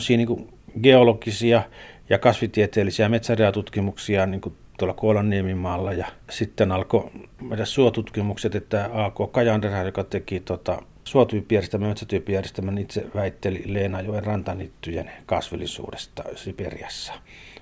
niin 0.09 0.49
geologisia 0.83 1.63
ja 2.11 2.19
kasvitieteellisiä 2.19 3.09
metsäreatutkimuksia 3.09 4.27
niin 4.27 4.41
kuin 4.41 4.55
tuolla 4.79 4.95
Kuolanniemimaalla 4.95 5.93
ja 5.93 6.07
sitten 6.31 6.73
alkoi 6.73 7.11
meidän 7.43 7.67
suotutkimukset, 7.67 8.55
että 8.55 8.91
A.K. 8.93 9.33
Kajanderä, 9.33 9.83
joka 9.83 10.05
teki 10.05 10.41
tota, 10.41 10.83
suotyyppijärjestelmän, 11.05 11.89
metsätyyppijärjestelmän 11.89 12.79
itse 12.79 13.07
väitteli 13.15 13.63
Leenajoen 13.67 14.25
rantanittyjen 14.25 15.11
kasvillisuudesta 15.27 16.25
Siperiassa. 16.35 17.13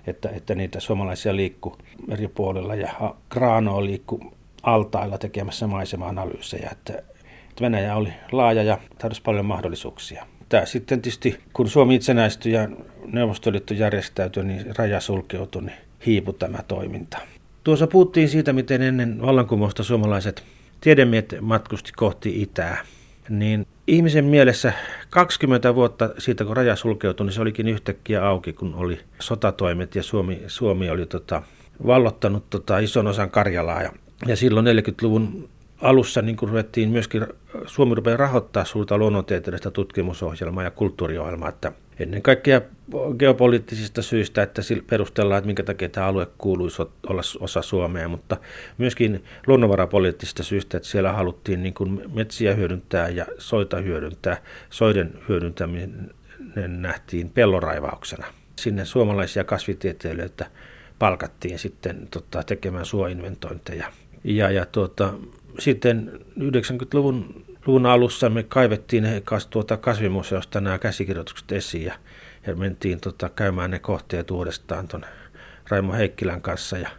Että, 0.06 0.28
että 0.28 0.54
niitä 0.54 0.80
suomalaisia 0.80 1.36
liikku 1.36 1.76
eri 2.08 2.28
puolilla 2.28 2.74
ja 2.74 3.14
Graano 3.30 3.84
liikku 3.84 4.32
altailla 4.62 5.18
tekemässä 5.18 5.66
maisema-analyysejä. 5.66 6.68
Että, 6.72 6.92
että 7.50 7.60
Venäjä 7.60 7.96
oli 7.96 8.12
laaja 8.32 8.62
ja 8.62 8.78
tarvitsi 8.98 9.22
paljon 9.22 9.46
mahdollisuuksia. 9.46 10.26
Tämä 10.48 10.66
sitten 10.66 11.02
tietysti, 11.02 11.40
kun 11.52 11.68
Suomi 11.68 11.94
itsenäistyi 11.94 12.52
ja 12.52 12.68
Neuvostoliitto 13.06 13.74
järjestäytyi, 13.74 14.44
niin 14.44 14.76
raja 14.76 15.00
sulkeutui, 15.00 15.62
niin 15.62 15.78
hiipui 16.06 16.34
tämä 16.34 16.58
toiminta. 16.68 17.18
Tuossa 17.64 17.86
puhuttiin 17.86 18.28
siitä, 18.28 18.52
miten 18.52 18.82
ennen 18.82 19.22
vallankumousta 19.22 19.82
suomalaiset 19.82 20.44
tiedemiehet 20.80 21.34
matkusti 21.40 21.92
kohti 21.96 22.42
itää 22.42 22.84
niin 23.28 23.66
ihmisen 23.86 24.24
mielessä 24.24 24.72
20 25.10 25.74
vuotta 25.74 26.10
siitä, 26.18 26.44
kun 26.44 26.56
raja 26.56 26.76
sulkeutui, 26.76 27.26
niin 27.26 27.34
se 27.34 27.42
olikin 27.42 27.68
yhtäkkiä 27.68 28.26
auki, 28.26 28.52
kun 28.52 28.74
oli 28.74 29.00
sotatoimet 29.18 29.94
ja 29.94 30.02
Suomi, 30.02 30.42
Suomi 30.46 30.90
oli 30.90 31.06
tota, 31.06 31.42
vallottanut 31.86 32.50
tota, 32.50 32.78
ison 32.78 33.06
osan 33.06 33.30
Karjalaa. 33.30 33.82
Ja, 33.82 33.92
ja 34.26 34.36
silloin 34.36 34.66
40-luvun 34.66 35.48
alussa 35.82 36.22
niin 36.22 36.36
kun 36.36 36.48
ruvettiin 36.48 36.88
myöskin, 36.88 37.26
Suomi 37.66 37.94
rupeaa 37.94 38.16
rahoittaa 38.16 38.64
suurta 38.64 38.98
luonnontieteellistä 38.98 39.70
tutkimusohjelmaa 39.70 40.64
ja 40.64 40.70
kulttuuriohjelmaa, 40.70 41.48
että 41.48 41.72
ennen 42.02 42.22
kaikkea 42.22 42.60
geopoliittisista 43.18 44.02
syistä, 44.02 44.42
että 44.42 44.62
perustellaan, 44.86 45.38
että 45.38 45.46
minkä 45.46 45.62
takia 45.62 45.88
tämä 45.88 46.06
alue 46.06 46.26
kuuluisi 46.38 46.82
olla 47.08 47.22
osa 47.40 47.62
Suomea, 47.62 48.08
mutta 48.08 48.36
myöskin 48.78 49.24
luonnonvarapoliittisista 49.46 50.42
syistä, 50.42 50.76
että 50.76 50.88
siellä 50.88 51.12
haluttiin 51.12 51.62
niin 51.62 51.74
kuin 51.74 52.02
metsiä 52.14 52.54
hyödyntää 52.54 53.08
ja 53.08 53.26
soita 53.38 53.76
hyödyntää. 53.76 54.42
Soiden 54.70 55.12
hyödyntäminen 55.28 56.10
nähtiin 56.66 57.30
pelloraivauksena. 57.30 58.26
Sinne 58.56 58.84
suomalaisia 58.84 59.44
kasvitieteilijöitä 59.44 60.46
palkattiin 60.98 61.58
sitten 61.58 62.08
tota, 62.10 62.42
tekemään 62.42 62.86
suoinventointeja. 62.86 63.92
Ja, 64.24 64.50
ja 64.50 64.66
tuota, 64.66 65.14
sitten 65.58 66.20
90-luvun 66.40 67.44
luvun 67.66 67.86
alussa 67.86 68.30
me 68.30 68.42
kaivettiin 68.42 69.22
kas, 69.24 69.46
tuota 69.46 69.76
kasvimuseosta 69.76 70.60
nämä 70.60 70.78
käsikirjoitukset 70.78 71.52
esiin 71.52 71.84
ja, 71.84 71.94
ja 72.46 72.56
mentiin 72.56 73.00
tota, 73.00 73.28
käymään 73.28 73.70
ne 73.70 73.78
kohteet 73.78 74.30
uudestaan 74.30 74.88
tuon 74.88 75.04
Raimo 75.68 75.92
Heikkilän 75.92 76.42
kanssa 76.42 76.78
ja, 76.78 76.90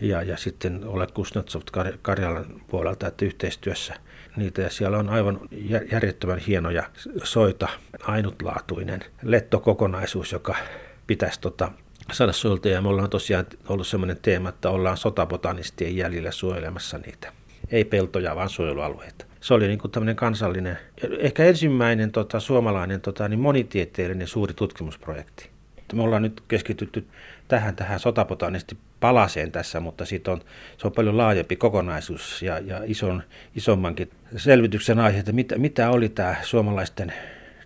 ja, 0.00 0.22
ja 0.22 0.36
sitten 0.36 0.84
Ole 0.84 1.06
Kusnetsov 1.06 1.62
Karjalan 2.02 2.46
puolelta, 2.68 3.06
että 3.06 3.24
yhteistyössä 3.24 3.94
niitä. 4.36 4.62
Ja 4.62 4.70
siellä 4.70 4.98
on 4.98 5.08
aivan 5.08 5.40
järjettömän 5.92 6.38
hienoja 6.38 6.82
soita, 7.22 7.68
ainutlaatuinen 8.02 9.00
lettokokonaisuus, 9.22 10.32
joka 10.32 10.56
pitäisi 11.06 11.40
tota, 11.40 11.72
saada 12.12 12.32
suojelta 12.32 12.68
ja 12.68 12.82
me 12.82 12.88
ollaan 12.88 13.10
tosiaan 13.10 13.46
ollut 13.68 13.86
sellainen 13.86 14.18
teema, 14.22 14.48
että 14.48 14.70
ollaan 14.70 14.96
sotabotanistien 14.96 15.96
jäljellä 15.96 16.30
suojelemassa 16.30 16.98
niitä 16.98 17.32
ei 17.70 17.84
peltoja, 17.84 18.36
vaan 18.36 18.48
suojelualueita. 18.48 19.24
Se 19.40 19.54
oli 19.54 19.66
niin 19.66 19.78
kuin 19.78 19.90
tämmöinen 19.90 20.16
kansallinen, 20.16 20.78
ehkä 21.18 21.44
ensimmäinen 21.44 22.12
tota, 22.12 22.40
suomalainen 22.40 23.00
tota, 23.00 23.28
niin 23.28 23.40
monitieteellinen 23.40 24.26
suuri 24.26 24.54
tutkimusprojekti. 24.54 25.50
Me 25.92 26.02
ollaan 26.02 26.22
nyt 26.22 26.42
keskitytty 26.48 27.06
tähän, 27.48 27.76
tähän 27.76 28.00
sotapotanisti 28.00 28.76
palaseen 29.00 29.52
tässä, 29.52 29.80
mutta 29.80 30.04
siitä 30.04 30.32
on, 30.32 30.40
se 30.78 30.86
on 30.86 30.92
paljon 30.92 31.16
laajempi 31.16 31.56
kokonaisuus 31.56 32.42
ja, 32.42 32.58
ja 32.58 32.80
ison, 32.84 33.22
isommankin 33.56 34.10
selvityksen 34.36 34.98
aihe, 34.98 35.18
että 35.18 35.32
mitä, 35.32 35.58
mitä 35.58 35.90
oli 35.90 36.08
tämä 36.08 36.36
suomalaisten 36.42 37.12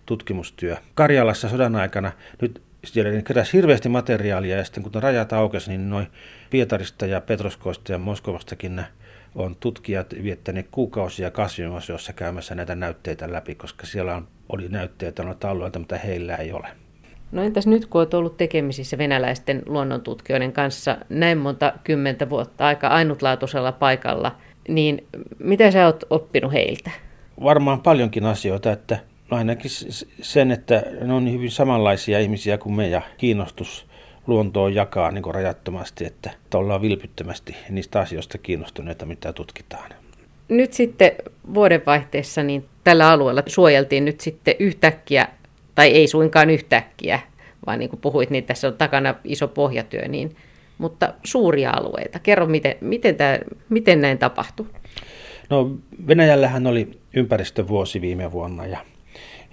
tutkimustyö. 0.05 0.77
Karjalassa 0.95 1.49
sodan 1.49 1.75
aikana 1.75 2.11
nyt 2.41 2.61
siellä 2.85 3.21
keräsi 3.21 3.53
hirveästi 3.53 3.89
materiaalia 3.89 4.57
ja 4.57 4.63
sitten 4.63 4.83
kun 4.83 5.03
rajat 5.03 5.33
aukesi, 5.33 5.69
niin 5.69 5.89
noin 5.89 6.07
Pietarista 6.49 7.05
ja 7.05 7.21
Petroskoista 7.21 7.91
ja 7.91 7.97
Moskovastakin 7.97 8.75
nämä 8.75 8.87
on 9.35 9.55
tutkijat 9.59 10.13
viettäneet 10.23 10.67
kuukausia 10.71 11.31
kasvimuseossa 11.31 12.13
käymässä 12.13 12.55
näitä 12.55 12.75
näytteitä 12.75 13.31
läpi, 13.31 13.55
koska 13.55 13.85
siellä 13.85 14.15
on, 14.15 14.27
oli 14.49 14.67
näytteitä 14.69 15.23
noita 15.23 15.49
alueilta, 15.49 15.79
mitä 15.79 15.97
heillä 15.97 16.35
ei 16.35 16.51
ole. 16.51 16.67
No 17.31 17.43
entäs 17.43 17.67
nyt, 17.67 17.85
kun 17.85 18.01
olet 18.01 18.13
ollut 18.13 18.37
tekemisissä 18.37 18.97
venäläisten 18.97 19.63
luonnontutkijoiden 19.65 20.53
kanssa 20.53 20.97
näin 21.09 21.37
monta 21.37 21.73
kymmentä 21.83 22.29
vuotta 22.29 22.65
aika 22.65 22.87
ainutlaatuisella 22.87 23.71
paikalla, 23.71 24.35
niin 24.67 25.07
mitä 25.39 25.71
sä 25.71 25.85
oot 25.85 26.03
oppinut 26.09 26.53
heiltä? 26.53 26.91
Varmaan 27.43 27.81
paljonkin 27.81 28.25
asioita, 28.25 28.71
että 28.71 28.99
ainakin 29.31 29.71
sen, 30.21 30.51
että 30.51 30.83
ne 31.01 31.13
on 31.13 31.31
hyvin 31.31 31.51
samanlaisia 31.51 32.19
ihmisiä 32.19 32.57
kuin 32.57 32.75
me 32.75 32.87
ja 32.87 33.01
kiinnostus 33.17 33.87
luontoon 34.27 34.75
jakaa 34.75 35.11
niin 35.11 35.23
rajattomasti, 35.33 36.05
että 36.05 36.31
ollaan 36.53 36.81
vilpittömästi 36.81 37.55
niistä 37.69 37.99
asioista 37.99 38.37
kiinnostuneita, 38.37 39.05
mitä 39.05 39.33
tutkitaan. 39.33 39.91
Nyt 40.49 40.73
sitten 40.73 41.11
vuodenvaihteessa 41.53 42.43
niin 42.43 42.65
tällä 42.83 43.09
alueella 43.09 43.43
suojeltiin 43.47 44.05
nyt 44.05 44.19
sitten 44.19 44.55
yhtäkkiä, 44.59 45.27
tai 45.75 45.89
ei 45.89 46.07
suinkaan 46.07 46.49
yhtäkkiä, 46.49 47.19
vaan 47.65 47.79
niin 47.79 47.89
kuin 47.89 47.99
puhuit, 47.99 48.29
niin 48.29 48.43
tässä 48.43 48.67
on 48.67 48.73
takana 48.73 49.15
iso 49.23 49.47
pohjatyö, 49.47 50.07
niin, 50.07 50.35
mutta 50.77 51.13
suuria 51.23 51.71
alueita. 51.71 52.19
Kerro, 52.19 52.45
miten, 52.45 52.75
miten, 52.81 53.15
tämä, 53.15 53.39
miten 53.69 54.01
näin 54.01 54.17
tapahtui? 54.17 54.67
No 55.49 55.71
Venäjällähän 56.07 56.67
oli 56.67 56.99
ympäristövuosi 57.13 58.01
viime 58.01 58.31
vuonna 58.31 58.65
ja 58.65 58.79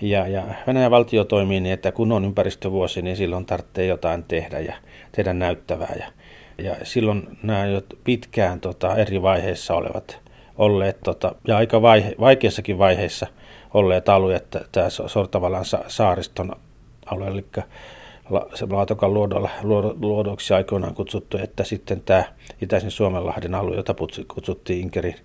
ja, 0.02 0.28
ja 0.28 0.42
Venäjän 0.66 0.90
valtio 0.90 1.24
toimii 1.24 1.60
niin, 1.60 1.72
että 1.72 1.92
kun 1.92 2.12
on 2.12 2.24
ympäristövuosi, 2.24 3.02
niin 3.02 3.16
silloin 3.16 3.46
tarvitsee 3.46 3.86
jotain 3.86 4.24
tehdä 4.24 4.60
ja 4.60 4.74
tehdä 5.12 5.32
näyttävää. 5.32 5.94
Ja, 5.98 6.06
ja 6.64 6.76
silloin 6.82 7.38
nämä 7.42 7.66
jo 7.66 7.82
pitkään 8.04 8.60
tota, 8.60 8.96
eri 8.96 9.22
vaiheissa 9.22 9.74
olevat 9.74 10.18
olleet, 10.58 11.00
tota, 11.04 11.34
ja 11.48 11.56
aika 11.56 11.82
vaihe, 11.82 12.14
vaikeissakin 12.20 12.78
vaiheissa 12.78 13.26
olleet 13.74 14.08
alueet, 14.08 14.56
tämä 14.72 14.90
Sortavalan 14.90 15.64
saariston 15.88 16.56
alue, 17.06 17.26
eli 17.26 17.44
se 18.54 18.66
Laatokan 18.70 19.14
luodolla, 19.14 19.50
luodoksi 20.00 20.54
aikoinaan 20.54 20.94
kutsuttu, 20.94 21.38
että 21.38 21.64
sitten 21.64 22.00
tämä 22.00 22.24
itäisen 22.62 22.90
Suomenlahden 22.90 23.54
alue, 23.54 23.76
jota 23.76 23.94
kutsuttiin 24.28 24.80
Inkerin 24.80 25.16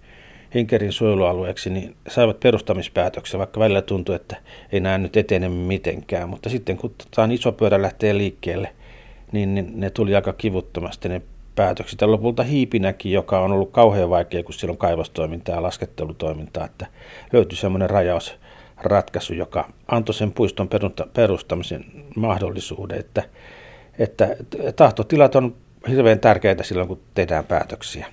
Hinkerin 0.54 0.92
suojelualueeksi, 0.92 1.70
niin 1.70 1.96
saivat 2.08 2.40
perustamispäätöksen, 2.40 3.38
vaikka 3.38 3.60
välillä 3.60 3.82
tuntui, 3.82 4.16
että 4.16 4.36
ei 4.72 4.80
nämä 4.80 4.98
nyt 4.98 5.18
etene 5.18 5.50
mitenkään. 5.50 6.30
Mutta 6.30 6.50
sitten 6.50 6.78
kun 6.78 6.94
tämä 7.16 7.34
iso 7.34 7.52
pyörä 7.52 7.82
lähtee 7.82 8.18
liikkeelle, 8.18 8.74
niin, 9.32 9.56
niin 9.56 9.80
ne 9.80 9.90
tuli 9.90 10.16
aika 10.16 10.34
kivuttomasti 10.34 11.10
ne 11.10 11.22
päätökset. 11.56 12.02
Ja 12.02 12.12
lopulta 12.12 12.44
Hiipinäkin, 12.44 13.12
joka 13.12 13.40
on 13.40 13.52
ollut 13.52 13.72
kauhean 13.72 14.10
vaikea, 14.10 14.44
kun 14.44 14.54
siellä 14.54 14.72
on 14.72 14.78
kaivostoimintaa 14.78 15.56
ja 15.56 15.64
laskettelutoimintaa, 15.64 16.66
että 16.66 16.86
löytyi 17.34 17.58
semmoinen 17.58 17.90
rajausratkaisu, 17.90 19.34
joka 19.34 19.70
antoi 19.88 20.16
sen 20.16 20.32
puiston 20.32 20.70
perustamisen 21.14 21.86
mahdollisuuden, 22.16 23.00
että, 23.00 23.24
että 24.00 24.36
tahtotilat 24.76 25.36
on 25.36 25.56
hirveän 25.90 26.20
tärkeitä 26.20 26.64
silloin, 26.64 26.88
kun 26.88 27.02
tehdään 27.14 27.46
päätöksiä. 27.46 28.08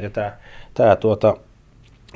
Ja 0.00 0.10
tämä, 0.10 0.32
tämä 0.78 0.96
tuota, 0.96 1.36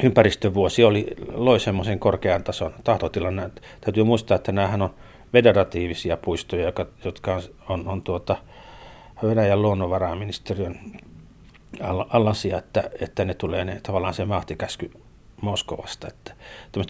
ympäristövuosi 0.02 0.84
oli, 0.84 1.06
loi 1.32 1.60
semmoisen 1.60 1.98
korkean 1.98 2.44
tason 2.44 2.74
tahtotilan. 2.84 3.52
Täytyy 3.80 4.04
muistaa, 4.04 4.34
että 4.34 4.52
nämähän 4.52 4.82
on 4.82 4.94
federatiivisia 5.32 6.16
puistoja, 6.16 6.64
jotka, 6.64 6.86
jotka 7.04 7.34
on, 7.34 7.42
on, 7.68 7.88
on 7.88 8.02
tuota, 8.02 8.36
Venäjän 9.22 9.62
luonnonvaraministeriön 9.62 10.78
alasia, 12.08 12.58
että, 12.58 12.90
että 13.00 13.24
ne 13.24 13.34
tulee 13.34 13.64
ne, 13.64 13.80
tavallaan 13.82 14.14
se 14.14 14.24
mahtikäsky 14.24 14.90
Moskovasta. 15.40 16.08
Että 16.08 16.34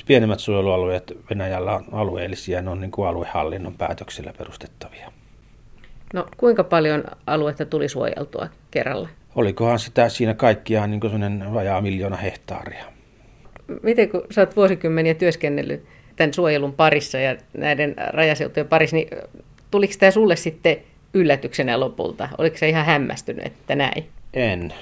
pienemmät 0.07 0.41
suojelualueet 0.41 1.12
Venäjällä 1.31 1.75
on 1.75 1.85
alueellisia, 1.93 2.62
ne 2.62 2.71
on 2.71 2.81
niin 2.81 2.91
kuin 2.91 3.09
aluehallinnon 3.09 3.75
päätöksillä 3.75 4.33
perustettavia. 4.38 5.12
No 6.14 6.26
kuinka 6.37 6.64
paljon 6.64 7.05
aluetta 7.26 7.67
tuli 7.67 7.88
suojeltua 7.88 8.49
kerralla? 8.71 9.09
Olikohan 9.35 9.79
sitä 9.79 10.09
siinä 10.09 10.35
kaikkiaan 10.35 10.91
niin 10.91 11.01
kuin 11.01 11.55
vajaa 11.55 11.81
miljoona 11.81 12.17
hehtaaria. 12.17 12.85
Miten 13.83 14.09
kun 14.09 14.23
sä 14.31 14.41
oot 14.41 14.57
vuosikymmeniä 14.57 15.15
työskennellyt 15.15 15.85
tämän 16.17 16.35
suojelun 16.35 16.73
parissa 16.73 17.19
ja 17.19 17.37
näiden 17.57 17.95
rajaseutujen 18.12 18.69
parissa, 18.69 18.97
niin 18.97 19.09
tuliko 19.71 19.95
tämä 19.99 20.11
sulle 20.11 20.37
sitten 20.37 20.77
yllätyksenä 21.15 21.81
lopulta? 21.81 22.29
Oliko 22.39 22.57
se 22.57 22.69
ihan 22.69 22.87
hämmästynyt, 22.87 23.47
että 23.47 23.75
näin? 23.75 24.07
En. 24.35 24.75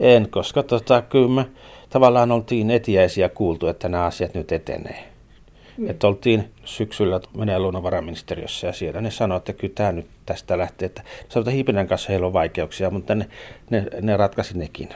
en, 0.00 0.28
koska 0.30 0.62
tota, 0.62 1.02
kyllä 1.02 1.28
me 1.28 1.46
tavallaan 1.90 2.32
oltiin 2.32 2.70
etiäisiä 2.70 3.28
kuultu, 3.28 3.66
että 3.66 3.88
nämä 3.88 4.04
asiat 4.04 4.34
nyt 4.34 4.52
etenee. 4.52 5.15
Mm. 5.76 5.90
Että 5.90 6.06
oltiin 6.06 6.50
syksyllä 6.64 7.20
Venäjän 7.38 7.62
luonnonvaraministeriössä 7.62 8.66
ja 8.66 8.72
siellä 8.72 9.00
ne 9.00 9.10
sanoivat, 9.10 9.48
että 9.48 9.60
kyllä 9.60 9.74
tämä 9.74 9.92
nyt 9.92 10.06
tästä 10.26 10.58
lähtee. 10.58 10.86
Että 10.86 11.02
sanotaan 11.28 11.54
Hiipinen 11.54 11.86
kanssa 11.86 12.08
heillä 12.08 12.26
on 12.26 12.32
vaikeuksia, 12.32 12.90
mutta 12.90 13.14
ne, 13.14 13.28
ne, 13.70 13.86
ne 14.02 14.16
ratkaisi 14.16 14.58
nekin. 14.58 14.88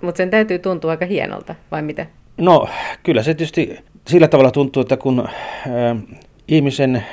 Mutta 0.00 0.16
sen 0.16 0.30
täytyy 0.30 0.58
tuntua 0.58 0.90
aika 0.90 1.06
hienolta, 1.06 1.54
vai 1.70 1.82
mitä? 1.82 2.06
No 2.36 2.68
kyllä 3.02 3.22
se 3.22 3.34
tietysti 3.34 3.78
sillä 4.08 4.28
tavalla 4.28 4.50
tuntuu, 4.50 4.80
että 4.80 4.96
kun 4.96 5.28
äh, 5.28 6.02
ihmisen 6.48 7.04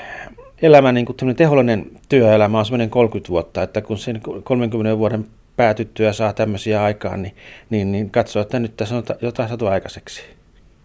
elämä, 0.61 0.91
niin 0.91 1.05
kuin 1.05 1.35
tehollinen 1.35 1.85
työelämä 2.09 2.59
on 2.59 2.65
semmoinen 2.65 2.89
30 2.89 3.29
vuotta, 3.29 3.63
että 3.63 3.81
kun 3.81 3.97
sen 3.97 4.21
30 4.43 4.97
vuoden 4.97 5.25
päätyttyä 5.55 6.13
saa 6.13 6.33
tämmöisiä 6.33 6.83
aikaan, 6.83 7.21
niin, 7.21 7.35
niin, 7.69 7.91
niin 7.91 8.09
katsoo, 8.09 8.41
että 8.41 8.59
nyt 8.59 8.77
tässä 8.77 8.95
on 8.95 9.03
jotain 9.21 9.49
saatu 9.49 9.67
aikaiseksi. 9.67 10.21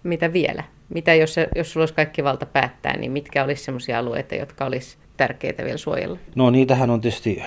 Mitä 0.02 0.32
vielä? 0.32 0.64
Mitä 0.88 1.14
jos, 1.14 1.36
jos 1.56 1.72
sulla 1.72 1.82
olisi 1.82 1.94
kaikki 1.94 2.24
valta 2.24 2.46
päättää, 2.46 2.96
niin 2.96 3.12
mitkä 3.12 3.44
olisi 3.44 3.64
sellaisia 3.64 3.98
alueita, 3.98 4.34
jotka 4.34 4.64
olisi 4.64 4.96
tärkeitä 5.16 5.64
vielä 5.64 5.76
suojella? 5.76 6.18
No 6.34 6.50
niitähän 6.50 6.90
on 6.90 7.00
tietysti 7.00 7.42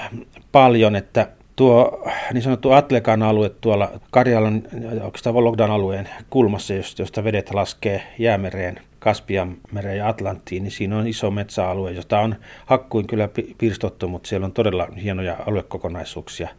paljon, 0.52 0.96
että 0.96 1.28
tuo 1.56 2.04
niin 2.34 2.42
sanottu 2.42 2.72
Atlekan 2.72 3.24
alue 3.24 3.50
tuolla 3.50 3.92
Karjalan, 4.12 4.64
oikeastaan 5.04 5.34
Vologdan 5.34 5.72
alueen 5.72 6.10
kulmassa, 6.30 6.74
josta 7.00 7.24
vedet 7.24 7.54
laskee 7.54 8.02
jäämereen, 8.20 8.80
Kaspian 9.00 9.58
mereen 9.72 9.98
ja 9.98 10.08
Atlanttiin, 10.08 10.64
niin 10.64 10.72
siinä 10.72 10.98
on 10.98 11.08
iso 11.08 11.32
metsäalue, 11.32 11.92
jota 11.92 12.20
on 12.20 12.36
hakkuin 12.66 13.08
kyllä 13.08 13.30
pirstottu, 13.58 14.08
mutta 14.08 14.30
siellä 14.30 14.46
on 14.46 14.52
todella 14.52 14.88
hienoja 15.04 15.36
aluekokonaisuuksia 15.48 16.50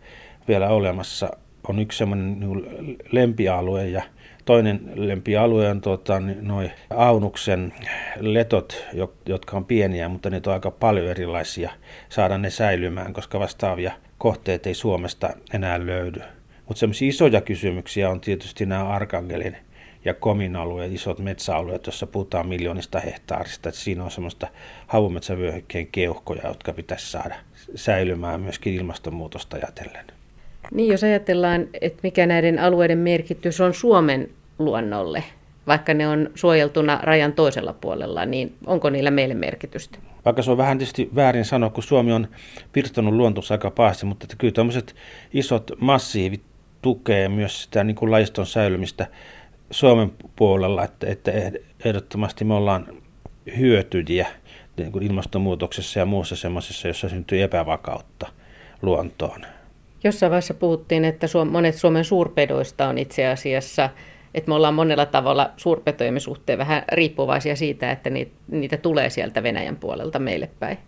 vielä 0.48 0.68
olemassa. 0.68 1.30
On 1.68 1.78
yksi 1.78 1.98
semmoinen 1.98 2.40
niin 2.40 2.96
lempialue 3.12 3.88
ja 3.88 4.02
toinen 4.50 4.80
lempialue 4.94 5.68
on 5.68 5.80
tuota, 5.80 6.20
noin 6.40 6.70
Aunuksen 6.90 7.72
letot, 8.20 8.86
jotka 9.26 9.56
on 9.56 9.64
pieniä, 9.64 10.08
mutta 10.08 10.30
ne 10.30 10.40
on 10.46 10.52
aika 10.52 10.70
paljon 10.70 11.06
erilaisia. 11.06 11.70
Saada 12.08 12.38
ne 12.38 12.50
säilymään, 12.50 13.12
koska 13.12 13.40
vastaavia 13.40 13.92
kohteet 14.18 14.66
ei 14.66 14.74
Suomesta 14.74 15.30
enää 15.54 15.86
löydy. 15.86 16.20
Mutta 16.66 16.80
semmoisia 16.80 17.08
isoja 17.08 17.40
kysymyksiä 17.40 18.10
on 18.10 18.20
tietysti 18.20 18.66
nämä 18.66 18.88
Arkangelin 18.88 19.56
ja 20.04 20.14
Komin 20.14 20.56
alueet, 20.56 20.92
isot 20.92 21.18
metsäalueet, 21.18 21.86
joissa 21.86 22.06
puhutaan 22.06 22.48
miljoonista 22.48 23.00
hehtaarista. 23.00 23.68
Et 23.68 23.74
siinä 23.74 24.04
on 24.04 24.10
semmoista 24.10 24.46
havumetsävyöhykkeen 24.86 25.86
keuhkoja, 25.86 26.48
jotka 26.48 26.72
pitäisi 26.72 27.10
saada 27.10 27.34
säilymään 27.74 28.40
myöskin 28.40 28.74
ilmastonmuutosta 28.74 29.56
ajatellen. 29.56 30.04
Niin, 30.74 30.92
jos 30.92 31.04
ajatellaan, 31.04 31.68
että 31.80 32.00
mikä 32.02 32.26
näiden 32.26 32.58
alueiden 32.58 32.98
merkitys 32.98 33.60
on 33.60 33.74
Suomen 33.74 34.30
luonnolle, 34.60 35.24
vaikka 35.66 35.94
ne 35.94 36.08
on 36.08 36.30
suojeltuna 36.34 37.00
rajan 37.02 37.32
toisella 37.32 37.72
puolella, 37.72 38.26
niin 38.26 38.54
onko 38.66 38.90
niillä 38.90 39.10
meille 39.10 39.34
merkitystä? 39.34 39.98
Vaikka 40.24 40.42
se 40.42 40.50
on 40.50 40.56
vähän 40.56 40.78
tietysti 40.78 41.10
väärin 41.14 41.44
sanoa, 41.44 41.70
kun 41.70 41.82
Suomi 41.82 42.12
on 42.12 42.28
pirstonut 42.72 43.14
luontossa 43.14 43.54
aika 43.54 43.70
pahasti, 43.70 44.06
mutta 44.06 44.24
että 44.24 44.36
kyllä 44.38 44.52
tämmöiset 44.52 44.96
isot 45.32 45.70
massiivit 45.78 46.42
tukee 46.82 47.28
myös 47.28 47.62
sitä 47.62 47.84
niin 47.84 47.94
kuin 47.94 48.10
lajiston 48.10 48.46
säilymistä 48.46 49.06
Suomen 49.70 50.12
puolella, 50.36 50.84
että, 50.84 51.06
että 51.06 51.32
ehdottomasti 51.84 52.44
me 52.44 52.54
ollaan 52.54 52.86
hyötyjiä 53.58 54.26
niin 54.76 54.92
kuin 54.92 55.04
ilmastonmuutoksessa 55.04 55.98
ja 55.98 56.06
muussa 56.06 56.36
semmoisessa, 56.36 56.88
jossa 56.88 57.08
syntyy 57.08 57.42
epävakautta 57.42 58.26
luontoon. 58.82 59.46
Jossain 60.04 60.30
vaiheessa 60.30 60.54
puhuttiin, 60.54 61.04
että 61.04 61.26
monet 61.50 61.74
Suomen 61.74 62.04
suurpedoista 62.04 62.88
on 62.88 62.98
itse 62.98 63.26
asiassa, 63.26 63.90
että 64.34 64.48
me 64.48 64.54
ollaan 64.54 64.74
monella 64.74 65.06
tavalla 65.06 65.50
suurpetojemme 65.56 66.20
suhteen 66.20 66.58
vähän 66.58 66.82
riippuvaisia 66.92 67.56
siitä, 67.56 67.90
että 67.90 68.10
niitä, 68.10 68.32
niitä 68.50 68.76
tulee 68.76 69.10
sieltä 69.10 69.42
Venäjän 69.42 69.76
puolelta 69.76 70.18
meille 70.18 70.50
päin. 70.58 70.78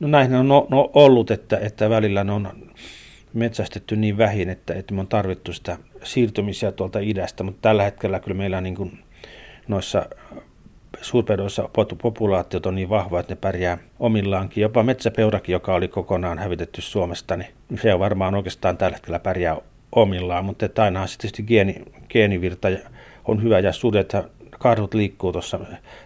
No 0.00 0.08
näin 0.08 0.34
on 0.34 0.48
no, 0.48 0.66
no 0.70 0.90
ollut, 0.94 1.30
että, 1.30 1.56
että 1.56 1.90
välillä 1.90 2.24
ne 2.24 2.32
on 2.32 2.48
metsästetty 3.32 3.96
niin 3.96 4.18
vähin, 4.18 4.48
että, 4.48 4.74
että 4.74 4.94
me 4.94 5.00
on 5.00 5.08
tarvittu 5.08 5.52
sitä 5.52 5.76
siirtymisiä 6.02 6.72
tuolta 6.72 6.98
idästä, 6.98 7.42
mutta 7.44 7.58
tällä 7.62 7.82
hetkellä 7.82 8.20
kyllä 8.20 8.36
meillä 8.36 8.60
niin 8.60 8.74
kuin 8.74 8.98
noissa 9.68 10.06
suurpedoissa 11.00 11.68
populaatiot 12.02 12.66
on 12.66 12.74
niin 12.74 12.88
vahva, 12.88 13.20
että 13.20 13.34
ne 13.34 13.38
pärjää 13.40 13.78
omillaankin. 13.98 14.62
Jopa 14.62 14.82
metsäpeurakin, 14.82 15.52
joka 15.52 15.74
oli 15.74 15.88
kokonaan 15.88 16.38
hävitetty 16.38 16.82
Suomesta, 16.82 17.36
niin 17.36 17.50
se 17.82 17.94
on 17.94 18.00
varmaan 18.00 18.34
oikeastaan 18.34 18.76
tällä 18.76 18.96
hetkellä 18.96 19.18
pärjää 19.18 19.56
omillaan, 19.92 20.44
mutta 20.44 20.66
että 20.66 20.82
aina 20.82 21.06
tietysti 21.06 21.42
geeni, 21.42 21.82
geenivirta 22.08 22.68
on 23.24 23.42
hyvä 23.42 23.58
ja 23.58 23.72
sudet 23.72 24.12
karhut 24.58 24.94
liikkuu 24.94 25.32
tuossa 25.32 25.60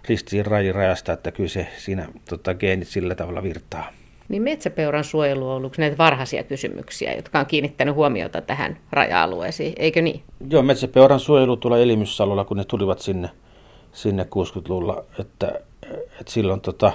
ristiin 0.09 0.47
rajin 0.47 0.75
rajasta, 0.75 1.13
että 1.13 1.33
kyllä 1.33 1.49
se 1.49 1.67
siinä 1.79 2.09
tota, 2.29 2.55
geenit 2.55 2.89
sillä 2.89 3.15
tavalla 3.15 3.43
virtaa. 3.43 3.91
Niin 4.29 4.43
metsäpeuran 4.43 5.05
suojelu 5.05 5.49
on 5.49 5.57
ollut 5.57 5.79
näitä 5.79 5.99
varhaisia 5.99 6.43
kysymyksiä, 6.43 7.15
jotka 7.15 7.41
on 7.41 7.47
kiinnittänyt 7.47 7.95
huomiota 7.95 8.41
tähän 8.41 8.77
raja-alueeseen, 8.93 9.73
eikö 9.77 10.03
niin? 10.03 10.23
Joo, 10.51 10.63
metsäpeuran 10.63 11.21
suojelu 11.21 11.57
tulee 11.57 11.83
Elimyssalolla, 11.83 12.45
kun 12.45 12.57
ne 12.57 12.65
tulivat 12.65 12.99
sinne, 12.99 13.31
sinne 13.93 14.23
60-luvulla, 14.23 15.05
että, 15.21 15.61
että 16.21 16.33
silloin 16.33 16.61
tota, 16.61 16.93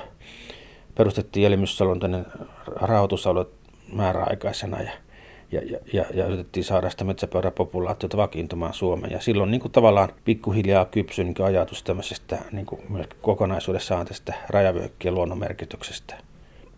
perustettiin 0.96 1.48
Elimyssalon 1.48 2.00
tänne 2.00 2.26
rahoitusalue 2.68 3.46
määräaikaisena 3.94 4.82
ja, 4.82 4.92
ja, 5.52 5.62
ja, 5.66 5.80
ja, 5.94 6.06
ja 6.14 6.26
yritettiin 6.26 6.64
saada 6.64 6.90
sitä 6.90 7.04
metsäpeurapopulaatiota 7.04 8.18
vakiintumaan 8.18 8.74
Suomeen. 8.74 9.14
Ja 9.14 9.22
silloin 9.22 9.52
niin 9.52 9.62
kuin 9.62 9.72
tavallaan 9.72 10.10
pikkuhiljaa 10.26 10.86
kypsyi 10.86 11.26
niin 11.26 11.46
ajatus 11.46 11.84
tämmöisestä 11.84 12.38
niin 12.52 12.66
kuin 12.66 12.82
kokonaisuudessaan 13.22 14.06
tästä 14.06 14.34
rajavyöhykkien 14.50 15.16
luonnon 15.16 15.40
merkityksestä 15.40 16.16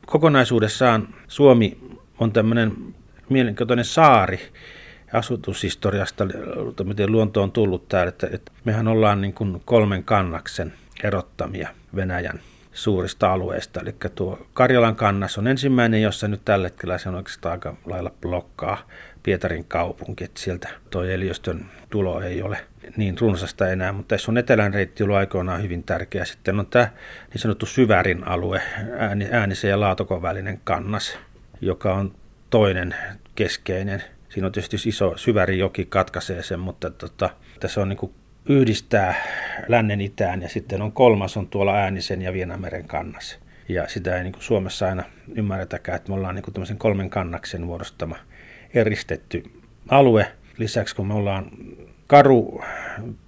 kokonaisuudessaan 0.05 1.07
Suomi 1.27 1.77
on 2.19 2.31
tämmöinen 2.31 2.73
mielenkiintoinen 3.29 3.85
saari 3.85 4.39
asutushistoriasta, 5.13 6.27
miten 6.83 7.11
luonto 7.11 7.43
on 7.43 7.51
tullut 7.51 7.87
täällä. 7.87 8.09
Että, 8.09 8.27
että 8.33 8.51
mehän 8.65 8.87
ollaan 8.87 9.21
niin 9.21 9.33
kuin 9.33 9.61
kolmen 9.65 10.03
kannaksen 10.03 10.73
erottamia 11.03 11.69
Venäjän 11.95 12.39
suurista 12.73 13.33
alueista. 13.33 13.79
Eli 13.79 13.95
tuo 14.15 14.47
Karjalan 14.53 14.95
kannas 14.95 15.37
on 15.37 15.47
ensimmäinen, 15.47 16.01
jossa 16.01 16.27
nyt 16.27 16.41
tällä 16.45 16.65
hetkellä 16.65 16.97
se 16.97 17.09
on 17.09 17.15
oikeastaan 17.15 17.51
aika 17.51 17.75
lailla 17.85 18.11
blokkaa 18.21 18.87
Pietarin 19.23 19.65
kaupunki, 19.65 20.23
että 20.23 20.41
sieltä 20.41 20.69
tuo 20.89 21.03
Eliöstön 21.03 21.65
tulo 21.89 22.21
ei 22.21 22.41
ole 22.41 22.57
niin 22.97 23.17
runsasta 23.19 23.69
enää, 23.69 23.91
mutta 23.91 24.15
tässä 24.15 24.31
on 24.31 24.37
etelän 24.37 24.73
reitti 24.73 25.03
ollut 25.03 25.17
aikoinaan 25.17 25.63
hyvin 25.63 25.83
tärkeä. 25.83 26.25
Sitten 26.25 26.59
on 26.59 26.67
tämä 26.67 26.89
niin 27.29 27.41
sanottu 27.41 27.65
syvärin 27.65 28.27
alue, 28.27 28.61
ääni, 28.97 29.27
äänisen 29.31 29.69
ja 29.69 29.79
laatokon 29.79 30.21
välinen 30.21 30.61
kannas, 30.63 31.17
joka 31.61 31.93
on 31.93 32.15
toinen 32.49 32.95
keskeinen. 33.35 34.03
Siinä 34.29 34.45
on 34.45 34.51
tietysti 34.51 34.89
iso 34.89 35.17
syvärijoki 35.17 35.85
katkaisee 35.85 36.43
sen, 36.43 36.59
mutta 36.59 36.89
tota, 36.89 37.29
tässä 37.59 37.81
on 37.81 37.89
niin 37.89 38.13
yhdistää 38.49 39.15
lännen 39.67 40.01
itään 40.01 40.41
ja 40.41 40.49
sitten 40.49 40.81
on 40.81 40.91
kolmas 40.91 41.37
on 41.37 41.47
tuolla 41.47 41.75
Äänisen 41.75 42.21
ja 42.21 42.33
Vienameren 42.33 42.87
kannas. 42.87 43.39
Ja 43.69 43.87
sitä 43.87 44.17
ei 44.17 44.23
niin 44.23 44.33
kuin 44.33 44.43
Suomessa 44.43 44.87
aina 44.87 45.03
ymmärretäkään, 45.35 45.95
että 45.95 46.09
me 46.09 46.15
ollaan 46.15 46.35
niin 46.35 46.43
kuin 46.43 46.53
tämmöisen 46.53 46.77
kolmen 46.77 47.09
kannaksen 47.09 47.61
muodostama 47.61 48.15
eristetty 48.73 49.43
alue. 49.89 50.27
Lisäksi 50.57 50.95
kun 50.95 51.07
me 51.07 51.13
ollaan 51.13 51.51
karu 52.07 52.63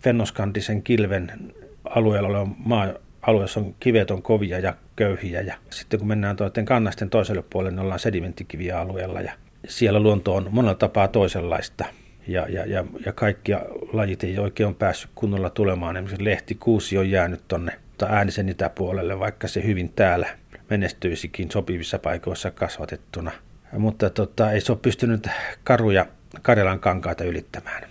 fennoskantisen 0.04 0.84
kilven 0.84 1.54
alueella 1.84 2.30
oleva 2.30 2.48
maa, 2.58 2.88
alue, 3.22 3.42
jossa 3.42 3.60
on 3.60 3.76
kivet 3.80 4.12
on 4.12 4.22
kovia 4.22 4.60
ja 4.60 4.76
köyhiä. 4.96 5.42
Ja 5.42 5.56
sitten 5.70 6.00
kun 6.00 6.08
mennään 6.08 6.36
toisten 6.36 6.66
kannasten 6.66 7.10
toiselle 7.10 7.44
puolelle, 7.50 7.72
niin 7.72 7.84
ollaan 7.84 8.00
sedimenttikiviä 8.00 8.80
alueella 8.80 9.22
ja 9.22 9.32
siellä 9.68 10.00
luonto 10.00 10.36
on 10.36 10.48
monella 10.52 10.76
tapaa 10.76 11.08
toisenlaista. 11.08 11.86
Ja, 12.28 12.46
ja, 12.50 12.66
ja, 12.66 12.86
ja 13.06 13.14
kaikki 13.14 13.52
lajit 13.94 14.24
ei 14.24 14.40
oikein 14.40 14.68
ole 14.68 14.76
päässyt 14.80 15.12
kunnolla 15.16 15.50
tulemaan. 15.50 15.98
Esimerkiksi 15.98 16.24
lehtikuusi 16.24 16.98
on 16.98 17.10
jäänyt 17.10 17.42
tuonne 17.48 17.80
äänisen 18.08 18.50
itäpuolelle, 18.50 19.20
vaikka 19.20 19.48
se 19.48 19.64
hyvin 19.64 19.90
täällä 19.90 20.28
menestyisikin 20.70 21.52
sopivissa 21.52 22.00
paikoissa 22.00 22.52
kasvatettuna. 22.52 23.32
Mutta 23.78 24.10
tota, 24.10 24.52
ei 24.52 24.62
se 24.62 24.72
ole 24.72 24.80
pystynyt 24.82 25.28
karuja 25.64 26.06
Karjalan 26.42 26.80
kankaita 26.80 27.24
ylittämään. 27.24 27.84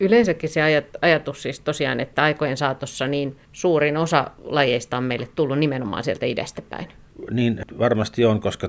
Yleensäkin 0.00 0.50
se 0.50 0.60
ajatus 1.02 1.42
siis 1.42 1.60
tosiaan, 1.60 2.00
että 2.00 2.22
aikojen 2.22 2.56
saatossa 2.56 3.06
niin 3.06 3.36
suurin 3.52 3.96
osa 3.96 4.30
lajeista 4.44 4.96
on 4.96 5.04
meille 5.04 5.28
tullut 5.34 5.58
nimenomaan 5.58 6.04
sieltä 6.04 6.26
idästä 6.26 6.62
päin. 6.62 6.88
Niin 7.30 7.60
varmasti 7.78 8.24
on, 8.24 8.40
koska 8.40 8.68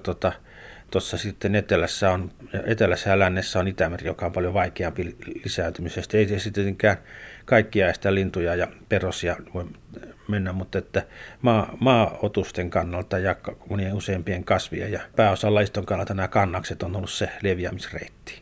tuossa 0.91 1.17
sitten 1.17 1.55
etelässä, 1.55 2.11
on, 2.11 2.31
etelässä 2.65 3.09
ja 3.09 3.19
lännessä 3.19 3.59
on 3.59 3.67
Itämeri, 3.67 4.07
joka 4.07 4.25
on 4.25 4.31
paljon 4.31 4.53
vaikeampi 4.53 5.15
lisääntymisestä. 5.43 6.17
Ei 6.17 6.27
sitten 6.27 6.53
tietenkään 6.53 6.97
kaikkia 7.45 7.93
sitä 7.93 8.13
lintuja 8.13 8.55
ja 8.55 8.67
perosia 8.89 9.35
voi 9.53 9.65
mennä, 10.27 10.53
mutta 10.53 10.77
että 10.77 11.03
maa, 11.41 11.77
maaotusten 11.79 12.69
kannalta 12.69 13.19
ja 13.19 13.35
monien 13.69 13.93
useampien 13.93 14.43
kasvien 14.43 14.91
ja 14.91 14.99
pääosan 15.15 15.55
laiston 15.55 15.85
kannalta 15.85 16.13
nämä 16.13 16.27
kannakset 16.27 16.83
on 16.83 16.95
ollut 16.95 17.09
se 17.09 17.29
leviämisreitti. 17.41 18.41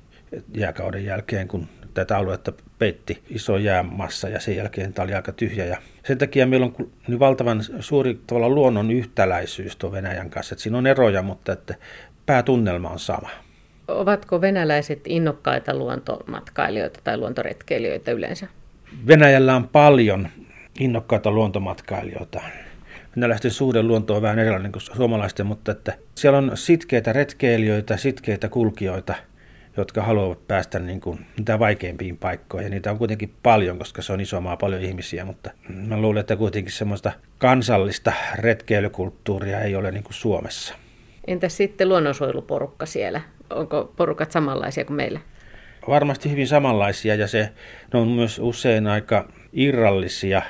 Jääkauden 0.56 1.06
jälkeen, 1.06 1.48
kun 1.48 1.68
tätä 1.94 2.18
aluetta 2.18 2.54
peitti 2.80 3.24
iso 3.30 3.58
jäämassa 3.58 4.30
ja 4.30 4.40
sen 4.40 4.56
jälkeen 4.56 4.94
tämä 4.94 5.04
oli 5.04 5.14
aika 5.14 5.32
tyhjä. 5.32 5.66
Ja 5.66 5.78
sen 6.06 6.18
takia 6.18 6.48
meillä 6.48 6.66
on 6.66 6.92
niin 7.08 7.20
valtavan 7.20 7.64
suuri 7.80 8.20
tavalla 8.28 8.50
luonnon 8.50 8.92
yhtäläisyys 8.92 9.76
tuon 9.76 9.94
Venäjän 9.94 10.30
kanssa. 10.30 10.54
Että 10.54 10.64
siinä 10.64 10.78
on 10.78 10.88
eroja, 10.88 11.22
mutta 11.22 11.52
että 11.52 11.76
päätunnelma 12.28 12.90
on 12.90 13.00
sama. 13.00 13.30
Ovatko 13.88 14.42
venäläiset 14.42 15.00
innokkaita 15.06 15.76
luontomatkailijoita 15.76 17.00
tai 17.04 17.18
luontoretkeilijöitä 17.18 18.12
yleensä? 18.12 18.48
Venäjällä 19.08 19.56
on 19.56 19.68
paljon 19.68 20.28
innokkaita 20.80 21.32
luontomatkailijoita. 21.32 22.42
Venäläisten 23.16 23.52
suhde 23.52 23.84
luonto 23.84 24.16
on 24.16 24.22
vähän 24.22 24.40
erilainen 24.40 24.72
kuin 24.72 24.82
suomalaisten, 24.82 25.46
mutta 25.46 25.72
että 25.72 25.94
siellä 26.16 26.38
on 26.38 26.52
sitkeitä 26.54 27.14
retkeilijöitä, 27.14 27.98
sitkeitä 27.98 28.50
kulkijoita– 28.50 29.16
jotka 29.78 30.02
haluavat 30.02 30.48
päästä 30.48 30.80
niin 30.80 31.02
kuin 31.02 31.26
mitä 31.38 31.60
vaikeimpiin 31.60 32.18
paikkoihin. 32.18 32.66
Ja 32.66 32.70
niitä 32.70 32.92
on 32.92 32.98
kuitenkin 32.98 33.34
paljon, 33.44 33.78
koska 33.78 34.02
se 34.02 34.14
on 34.14 34.22
iso 34.22 34.42
maa, 34.42 34.58
paljon 34.58 34.82
ihmisiä, 34.82 35.26
mutta 35.26 35.52
mä 35.70 36.02
luulen, 36.02 36.20
että 36.20 36.36
kuitenkin 36.36 36.74
semmoista 36.74 37.12
kansallista 37.38 38.14
retkeilykulttuuria 38.36 39.62
ei 39.62 39.76
ole 39.76 39.92
niin 39.92 40.04
kuin 40.04 40.14
Suomessa. 40.14 40.76
Entäs 41.28 41.58
sitten 41.58 41.90
luonnonsuojeluporukka 41.90 42.86
siellä? 42.86 43.22
Onko 43.50 43.94
porukat 43.96 44.32
samanlaisia 44.32 44.86
kuin 44.86 44.98
meillä? 44.98 45.20
Varmasti 45.88 46.32
hyvin 46.32 46.48
samanlaisia 46.48 47.16
ja 47.16 47.28
se, 47.28 47.50
ne 47.94 48.00
on 48.00 48.08
myös 48.08 48.40
usein 48.40 48.88
aika 48.88 49.30
irrallisia 49.54 50.42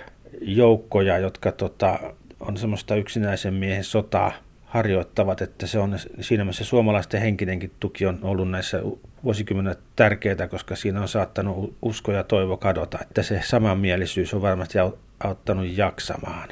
joukkoja, 0.41 1.17
jotka 1.17 1.51
tota, 1.51 1.99
on 2.39 2.57
semmoista 2.57 2.95
yksinäisen 2.95 3.53
miehen 3.53 3.83
sotaa 3.83 4.31
harjoittavat, 4.65 5.41
että 5.41 5.67
se 5.67 5.79
on 5.79 5.99
siinä 6.19 6.43
mielessä 6.43 6.63
suomalaisten 6.63 7.21
henkinenkin 7.21 7.71
tuki 7.79 8.05
on 8.05 8.19
ollut 8.21 8.49
näissä 8.51 8.81
vuosikymmenet 9.23 9.79
tärkeää, 9.95 10.47
koska 10.49 10.75
siinä 10.75 11.01
on 11.01 11.07
saattanut 11.07 11.75
usko 11.81 12.11
ja 12.11 12.23
toivo 12.23 12.57
kadota, 12.57 12.99
että 13.01 13.23
se 13.23 13.41
samanmielisyys 13.43 14.33
on 14.33 14.41
varmasti 14.41 14.77
auttanut 15.23 15.77
jaksamaan. 15.77 16.49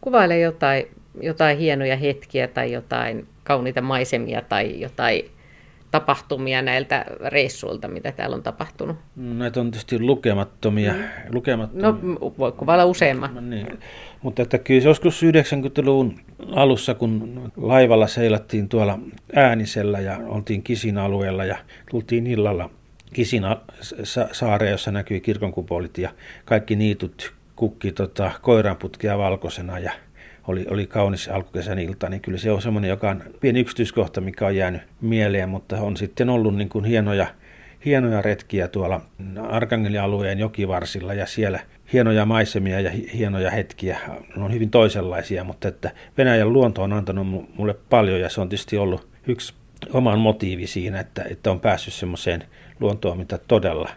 Kuvaile 0.00 0.38
jotain, 0.38 0.88
jotain 1.20 1.58
hienoja 1.58 1.96
hetkiä 1.96 2.48
tai 2.48 2.72
jotain 2.72 3.26
kauniita 3.48 3.80
maisemia 3.80 4.42
tai 4.42 4.80
jotain 4.80 5.30
tapahtumia 5.90 6.62
näiltä 6.62 7.04
reissuilta, 7.26 7.88
mitä 7.88 8.12
täällä 8.12 8.36
on 8.36 8.42
tapahtunut? 8.42 8.96
Näitä 9.16 9.60
on 9.60 9.70
tietysti 9.70 10.00
lukemattomia. 10.00 10.92
Mm. 10.92 11.02
lukemattomia. 11.30 11.90
No, 11.90 12.32
voi 12.38 12.52
kuvailla 12.52 12.84
useamman. 12.84 13.50
Niin. 13.50 13.78
Mutta 14.22 14.42
että 14.42 14.58
kyllä 14.58 14.82
joskus 14.82 15.22
90-luvun 15.22 16.20
alussa, 16.52 16.94
kun 16.94 17.42
laivalla 17.56 18.06
seilattiin 18.06 18.68
tuolla 18.68 18.98
Äänisellä 19.34 20.00
ja 20.00 20.18
oltiin 20.26 20.62
Kisin 20.62 20.98
alueella 20.98 21.44
ja 21.44 21.56
tultiin 21.90 22.26
illalla 22.26 22.70
Kisin 23.12 23.42
saareen, 24.32 24.72
jossa 24.72 24.90
näkyi 24.90 25.20
kirkonkupolit 25.20 25.98
ja 25.98 26.10
kaikki 26.44 26.76
niitut 26.76 27.32
kukki 27.56 27.92
tota, 27.92 28.30
koiranputkia 28.42 29.18
valkoisena 29.18 29.78
ja 29.78 29.92
oli, 30.48 30.66
oli 30.70 30.86
kaunis 30.86 31.28
alkukesän 31.28 31.78
ilta, 31.78 32.08
niin 32.08 32.20
kyllä 32.20 32.38
se 32.38 32.50
on 32.50 32.62
semmoinen, 32.62 32.88
joka 32.88 33.10
on 33.10 33.22
pieni 33.40 33.60
yksityiskohta, 33.60 34.20
mikä 34.20 34.46
on 34.46 34.56
jäänyt 34.56 34.82
mieleen, 35.00 35.48
mutta 35.48 35.80
on 35.80 35.96
sitten 35.96 36.30
ollut 36.30 36.56
niin 36.56 36.68
kuin 36.68 36.84
hienoja, 36.84 37.26
hienoja 37.84 38.22
retkiä 38.22 38.68
tuolla 38.68 39.00
Arkangelialueen 39.48 40.38
jokivarsilla 40.38 41.14
ja 41.14 41.26
siellä 41.26 41.60
hienoja 41.92 42.26
maisemia 42.26 42.80
ja 42.80 42.90
hienoja 43.14 43.50
hetkiä. 43.50 43.98
Ne 44.36 44.44
on 44.44 44.52
hyvin 44.52 44.70
toisenlaisia, 44.70 45.44
mutta 45.44 45.68
että 45.68 45.90
Venäjän 46.18 46.52
luonto 46.52 46.82
on 46.82 46.92
antanut 46.92 47.26
mulle 47.54 47.74
paljon 47.90 48.20
ja 48.20 48.28
se 48.28 48.40
on 48.40 48.48
tietysti 48.48 48.78
ollut 48.78 49.08
yksi 49.26 49.54
oman 49.92 50.18
motiivi 50.18 50.66
siinä, 50.66 51.00
että, 51.00 51.24
että 51.30 51.50
on 51.50 51.60
päässyt 51.60 51.94
semmoiseen 51.94 52.44
luontoon, 52.80 53.18
mitä 53.18 53.38
todella 53.38 53.90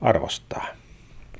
arvostaa. 0.00 0.66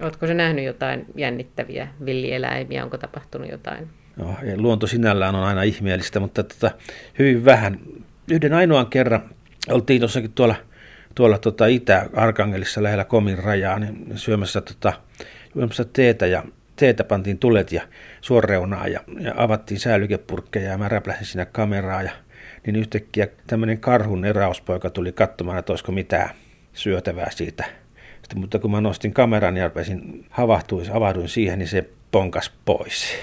Oletko 0.03 0.27
se 0.27 0.35
nähnyt 0.35 0.65
jotain 0.65 1.07
jännittäviä 1.15 1.89
villieläimiä? 2.05 2.85
Onko 2.85 2.99
tapahtunut 2.99 3.51
jotain 3.51 3.89
No, 4.21 4.35
luonto 4.57 4.87
sinällään 4.87 5.35
on 5.35 5.45
aina 5.45 5.63
ihmeellistä, 5.63 6.21
mutta 6.21 6.43
tota, 6.43 6.71
hyvin 7.19 7.45
vähän. 7.45 7.81
Yhden 8.31 8.53
ainoan 8.53 8.87
kerran 8.87 9.23
oltiin 9.69 10.01
tuossakin 10.01 10.33
tuolla, 10.33 10.55
tuolla 11.15 11.39
tota 11.39 11.67
Itä-Arkangelissa 11.67 12.83
lähellä 12.83 13.05
Komin 13.05 13.39
rajaa 13.39 13.79
niin 13.79 14.13
syömässä, 14.15 14.61
tota, 14.61 14.93
syömässä 15.53 15.85
teetä 15.85 16.27
ja 16.27 16.43
teetä 16.77 17.05
pantiin 17.05 17.39
tulet 17.39 17.73
ja 17.73 17.83
suoreunaa 18.21 18.89
ja, 18.89 19.01
ja 19.21 19.35
avattiin 19.37 19.81
säilykepurkkeja 19.81 20.71
ja 20.71 20.79
mä 20.79 20.89
räpläsin 20.89 21.27
siinä 21.27 21.45
kameraa 21.45 22.03
ja 22.03 22.11
niin 22.67 22.77
yhtäkkiä 22.77 23.29
tämmöinen 23.47 23.79
karhun 23.79 24.25
eräuspoika 24.25 24.91
tuli 24.91 25.13
katsomaan, 25.13 25.59
että 25.59 25.73
olisiko 25.73 25.93
mitään 25.93 26.31
syötävää 26.73 27.31
siitä. 27.31 27.65
Sitten, 28.23 28.41
mutta 28.41 28.59
kun 28.59 28.71
mä 28.71 28.81
nostin 28.81 29.13
kameran 29.13 29.57
ja 29.57 29.69
rupesin 29.69 30.27
havahtuin, 30.31 30.93
avauduin 30.93 31.29
siihen, 31.29 31.59
niin 31.59 31.69
se 31.69 31.89
ponkas 32.11 32.53
pois 32.65 33.15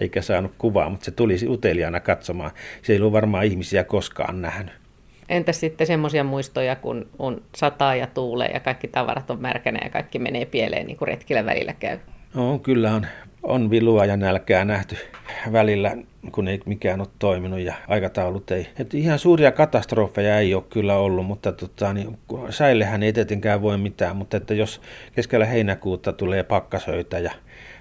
eikä 0.00 0.22
saanut 0.22 0.52
kuvaa, 0.58 0.90
mutta 0.90 1.04
se 1.04 1.10
tuli 1.10 1.36
uteliaana 1.48 2.00
katsomaan. 2.00 2.50
Se 2.82 2.92
ei 2.92 2.98
ollut 2.98 3.12
varmaan 3.12 3.44
ihmisiä 3.44 3.84
koskaan 3.84 4.42
nähnyt. 4.42 4.74
Entäs 5.28 5.60
sitten 5.60 5.86
semmoisia 5.86 6.24
muistoja, 6.24 6.76
kun 6.76 7.06
on 7.18 7.42
sataa 7.56 7.94
ja 7.94 8.06
tuulee 8.06 8.50
ja 8.54 8.60
kaikki 8.60 8.88
tavarat 8.88 9.30
on 9.30 9.40
märkänä 9.40 9.80
ja 9.84 9.90
kaikki 9.90 10.18
menee 10.18 10.46
pieleen, 10.46 10.86
niin 10.86 10.96
kuin 10.96 11.08
retkillä 11.08 11.44
välillä 11.44 11.72
käy? 11.72 11.98
No, 12.34 12.58
kyllä 12.58 12.94
on, 12.94 13.06
on 13.42 13.70
vilua 13.70 14.04
ja 14.04 14.16
nälkää 14.16 14.64
nähty 14.64 14.96
välillä, 15.52 15.96
kun 16.32 16.48
ei 16.48 16.60
mikään 16.66 17.00
ole 17.00 17.08
toiminut 17.18 17.60
ja 17.60 17.74
aikataulut 17.88 18.50
ei. 18.50 18.66
Et 18.78 18.94
ihan 18.94 19.18
suuria 19.18 19.52
katastrofeja 19.52 20.38
ei 20.38 20.54
ole 20.54 20.62
kyllä 20.70 20.96
ollut, 20.96 21.26
mutta 21.26 21.52
tota, 21.52 21.92
niin, 21.92 22.18
säillehän 22.50 23.02
ei 23.02 23.12
tietenkään 23.12 23.62
voi 23.62 23.78
mitään, 23.78 24.16
mutta 24.16 24.36
että 24.36 24.54
jos 24.54 24.80
keskellä 25.14 25.46
heinäkuuta 25.46 26.12
tulee 26.12 26.42
pakkasöitä 26.42 27.18
ja 27.18 27.30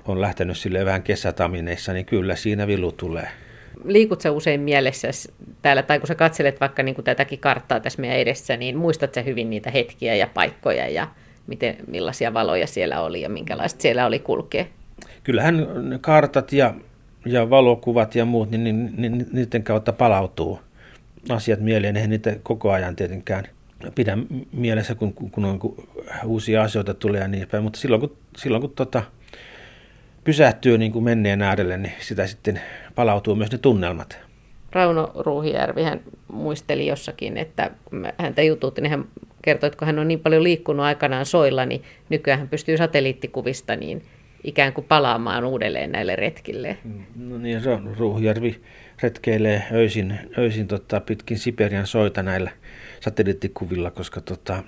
on 0.06 0.22
lähtenyt 0.22 0.58
sille 0.58 0.86
vähän 0.86 1.04
kesätamineissa, 1.04 1.94
niin 1.94 2.06
kyllä 2.06 2.36
siinä 2.36 2.68
vilu 2.68 2.92
tulee. 2.92 3.28
Liikut 3.84 4.22
sä 4.22 4.32
usein 4.32 4.62
mielessä 4.62 5.08
täällä, 5.62 5.84
tai 5.84 6.00
kun 6.00 6.08
sä 6.08 6.16
katselet 6.16 6.62
vaikka 6.62 6.84
niin 6.84 6.96
kuin 6.96 7.06
tätäkin 7.06 7.40
karttaa 7.40 7.80
tässä 7.80 8.02
meidän 8.02 8.18
edessä, 8.18 8.58
niin 8.58 8.78
muistat 8.78 9.14
sä 9.14 9.22
hyvin 9.22 9.50
niitä 9.50 9.72
hetkiä 9.72 10.16
ja 10.16 10.28
paikkoja 10.34 10.88
ja 10.88 11.08
miten, 11.48 11.76
millaisia 11.88 12.34
valoja 12.34 12.68
siellä 12.68 13.02
oli 13.02 13.22
ja 13.22 13.30
minkälaista 13.30 13.82
siellä 13.82 14.06
oli 14.06 14.20
kulkea? 14.20 14.66
Kyllähän 15.24 15.68
kartat 16.02 16.54
ja, 16.54 16.74
ja 17.26 17.50
valokuvat 17.50 18.16
ja 18.16 18.26
muut, 18.26 18.52
niin, 18.52 18.64
niin, 18.64 18.94
niin 18.98 19.28
niiden 19.32 19.64
kautta 19.64 19.94
palautuu 19.94 20.60
asiat 21.30 21.60
mieleen. 21.60 21.96
Eihän 21.96 22.10
niitä 22.10 22.36
koko 22.44 22.72
ajan 22.72 22.96
tietenkään 22.96 23.46
pidä 23.96 24.18
mielessä, 24.52 24.96
kun, 24.96 25.14
kun 25.14 25.46
on 25.46 25.60
uusia 26.26 26.64
asioita 26.64 26.94
tulee 26.94 27.22
ja 27.22 27.28
niin 27.28 27.48
päin. 27.48 27.64
Mutta 27.64 27.80
silloin 27.80 28.00
kun, 28.02 28.18
silloin 28.38 28.62
kun 28.62 28.74
tota, 28.76 29.04
pysähtyy 30.30 30.78
niin 30.78 30.92
kuin 30.92 31.04
menneen 31.04 31.42
äärelle, 31.42 31.78
niin 31.78 31.94
sitä 32.00 32.28
sitten 32.28 32.62
palautuu 32.96 33.36
myös 33.36 33.52
ne 33.52 33.58
tunnelmat. 33.58 34.20
Rauno 34.72 35.12
Ruuhijärvi 35.16 35.84
hän 35.84 36.00
muisteli 36.32 36.88
jossakin, 36.88 37.38
että 37.38 37.72
häntä 38.18 38.42
jututti, 38.42 38.82
niin 38.82 38.92
hän 38.92 39.06
kertoi, 39.42 39.68
että 39.68 39.80
kun 39.80 39.86
hän 39.86 40.00
on 40.00 40.08
niin 40.08 40.20
paljon 40.20 40.44
liikkunut 40.44 40.86
aikanaan 40.86 41.26
soilla, 41.26 41.66
niin 41.66 41.84
nykyään 42.10 42.40
hän 42.40 42.50
pystyy 42.50 42.78
satelliittikuvista 42.78 43.76
niin 43.76 44.02
ikään 44.44 44.74
kuin 44.74 44.86
palaamaan 44.88 45.46
uudelleen 45.46 45.92
näille 45.92 46.16
retkille. 46.16 46.78
No 47.16 47.38
niin, 47.38 47.62
se 47.62 47.70
on 47.70 47.96
Ruuhijärvi, 47.98 48.62
retkeilee 49.04 49.64
öisin, 49.72 50.20
öisin 50.38 50.68
tota, 50.68 51.00
pitkin 51.00 51.38
Siperian 51.38 51.88
soita 51.88 52.24
näillä 52.24 52.52
satelliittikuvilla, 53.00 53.92
koska 53.92 54.22
tota, 54.22 54.64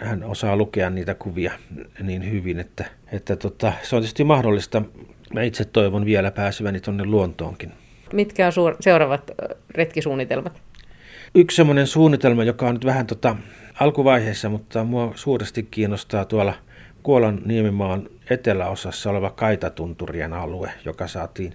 hän 0.00 0.24
osaa 0.24 0.56
lukea 0.56 0.90
niitä 0.90 1.14
kuvia 1.14 1.52
niin 2.02 2.30
hyvin, 2.30 2.60
että, 2.60 2.84
että 3.12 3.36
tota, 3.36 3.72
se 3.82 3.96
on 3.96 4.02
tietysti 4.02 4.24
mahdollista. 4.24 4.82
Mä 5.34 5.42
itse 5.42 5.64
toivon 5.64 6.04
vielä 6.04 6.30
pääseväni 6.30 6.80
tuonne 6.80 7.04
luontoonkin. 7.04 7.72
Mitkä 8.12 8.46
on 8.46 8.52
suur- 8.52 8.76
seuraavat 8.80 9.30
retkisuunnitelmat? 9.70 10.60
Yksi 11.34 11.56
semmoinen 11.56 11.86
suunnitelma, 11.86 12.44
joka 12.44 12.68
on 12.68 12.74
nyt 12.74 12.84
vähän 12.84 13.06
tota, 13.06 13.36
alkuvaiheessa, 13.80 14.48
mutta 14.48 14.84
mua 14.84 15.12
suuresti 15.14 15.62
kiinnostaa 15.62 16.24
tuolla 16.24 16.54
Kuolan 17.02 17.40
Niemimaan 17.44 18.08
eteläosassa 18.30 19.10
oleva 19.10 19.30
Kaitatunturien 19.30 20.32
alue, 20.32 20.72
joka 20.84 21.06
saatiin 21.06 21.54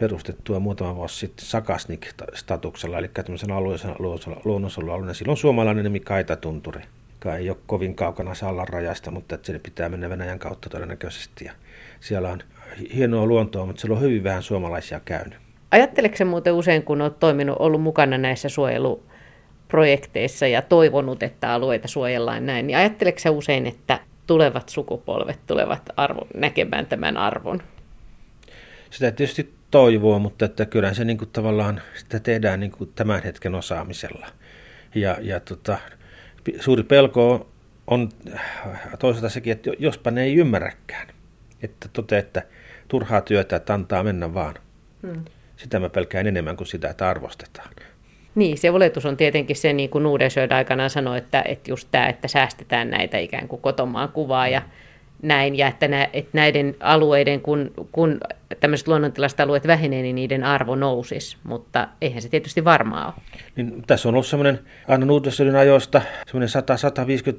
perustettua 0.00 0.60
muutama 0.60 0.96
vuosi 0.96 1.16
sitten 1.16 1.46
Sakasnik-statuksella, 1.46 2.98
eli 2.98 3.08
tämmöisen 3.08 3.52
alueellisen 3.52 3.94
luonnonsuojelualueen. 4.44 5.14
Silloin 5.14 5.38
suomalainen 5.38 5.84
nimi 5.84 6.00
Kaitatunturi, 6.00 6.82
joka 7.24 7.36
ei 7.36 7.50
ole 7.50 7.58
kovin 7.66 7.94
kaukana 7.94 8.34
Sallan 8.34 8.68
rajasta, 8.68 9.10
mutta 9.10 9.34
että 9.34 9.52
pitää 9.62 9.88
mennä 9.88 10.10
Venäjän 10.10 10.38
kautta 10.38 10.68
todennäköisesti. 10.68 11.44
Ja 11.44 11.52
siellä 12.00 12.28
on 12.28 12.40
hienoa 12.94 13.26
luontoa, 13.26 13.66
mutta 13.66 13.80
siellä 13.80 13.96
on 13.96 14.02
hyvin 14.02 14.24
vähän 14.24 14.42
suomalaisia 14.42 15.00
käynyt. 15.04 15.38
Ajatteleeko 15.70 16.16
se 16.16 16.24
muuten 16.24 16.52
usein, 16.52 16.82
kun 16.82 17.00
olet 17.00 17.18
toiminut, 17.18 17.56
ollut 17.58 17.82
mukana 17.82 18.18
näissä 18.18 18.48
suojeluprojekteissa 18.48 20.46
ja 20.46 20.62
toivonut, 20.62 21.22
että 21.22 21.52
alueita 21.52 21.88
suojellaan 21.88 22.46
näin, 22.46 22.66
niin 22.66 22.76
ajatteleeko 22.76 23.18
se 23.18 23.30
usein, 23.30 23.66
että 23.66 24.00
tulevat 24.26 24.68
sukupolvet 24.68 25.38
tulevat 25.46 25.82
arvo, 25.96 26.26
näkemään 26.34 26.86
tämän 26.86 27.16
arvon? 27.16 27.62
Sitä 28.90 29.10
tietysti 29.10 29.54
toivoo, 29.70 30.18
mutta 30.18 30.44
että 30.44 30.66
kyllä 30.66 30.94
se 30.94 31.04
niin 31.04 31.18
kuin 31.18 31.30
tavallaan 31.30 31.80
sitä 31.94 32.20
tehdään 32.20 32.60
niin 32.60 32.72
kuin 32.72 32.92
tämän 32.94 33.22
hetken 33.22 33.54
osaamisella. 33.54 34.26
Ja, 34.94 35.16
ja 35.20 35.40
tota, 35.40 35.78
suuri 36.60 36.82
pelko 36.82 37.48
on 37.86 38.08
toisaalta 38.98 39.28
sekin, 39.28 39.52
että 39.52 39.70
jospa 39.78 40.10
ne 40.10 40.22
ei 40.22 40.34
ymmärräkään. 40.34 41.08
Että 41.62 41.88
tote, 41.92 42.18
että 42.18 42.42
turhaa 42.88 43.20
työtä, 43.20 43.56
että 43.56 43.74
antaa 43.74 44.02
mennä 44.02 44.34
vaan. 44.34 44.54
Hmm. 45.02 45.24
Sitä 45.56 45.80
mä 45.80 45.88
pelkään 45.88 46.26
enemmän 46.26 46.56
kuin 46.56 46.66
sitä, 46.66 46.90
että 46.90 47.08
arvostetaan. 47.08 47.70
Niin, 48.34 48.58
se 48.58 48.70
oletus 48.70 49.06
on 49.06 49.16
tietenkin 49.16 49.56
se, 49.56 49.72
niin 49.72 49.90
kuin 49.90 50.04
Nuudensjöd 50.04 50.52
aikanaan 50.52 50.90
sanoi, 50.90 51.18
että, 51.18 51.42
että 51.46 51.70
just 51.70 51.88
tämä, 51.90 52.06
että 52.06 52.28
säästetään 52.28 52.90
näitä 52.90 53.18
ikään 53.18 53.48
kuin 53.48 53.62
kotomaan 53.62 54.08
kuvaa 54.08 54.48
ja 54.48 54.62
näin, 55.22 55.58
ja 55.58 55.68
että, 55.68 55.88
nä, 55.88 56.08
että 56.12 56.30
näiden 56.32 56.74
alueiden, 56.80 57.40
kun, 57.40 57.72
kun 57.92 58.20
tämmöiset 58.60 58.88
luonnontilaiset 58.88 59.40
alueet 59.40 59.66
vähenee, 59.66 60.02
niin 60.02 60.14
niiden 60.14 60.44
arvo 60.44 60.74
nousisi, 60.74 61.36
mutta 61.44 61.88
eihän 62.00 62.22
se 62.22 62.28
tietysti 62.28 62.64
varmaa 62.64 63.06
ole. 63.06 63.14
Niin, 63.56 63.82
tässä 63.86 64.08
on 64.08 64.14
ollut 64.14 64.26
semmoinen 64.26 64.58
aina 64.88 65.06
Nuudensjödin 65.06 65.56
ajoista 65.56 66.02
semmoinen 66.26 66.48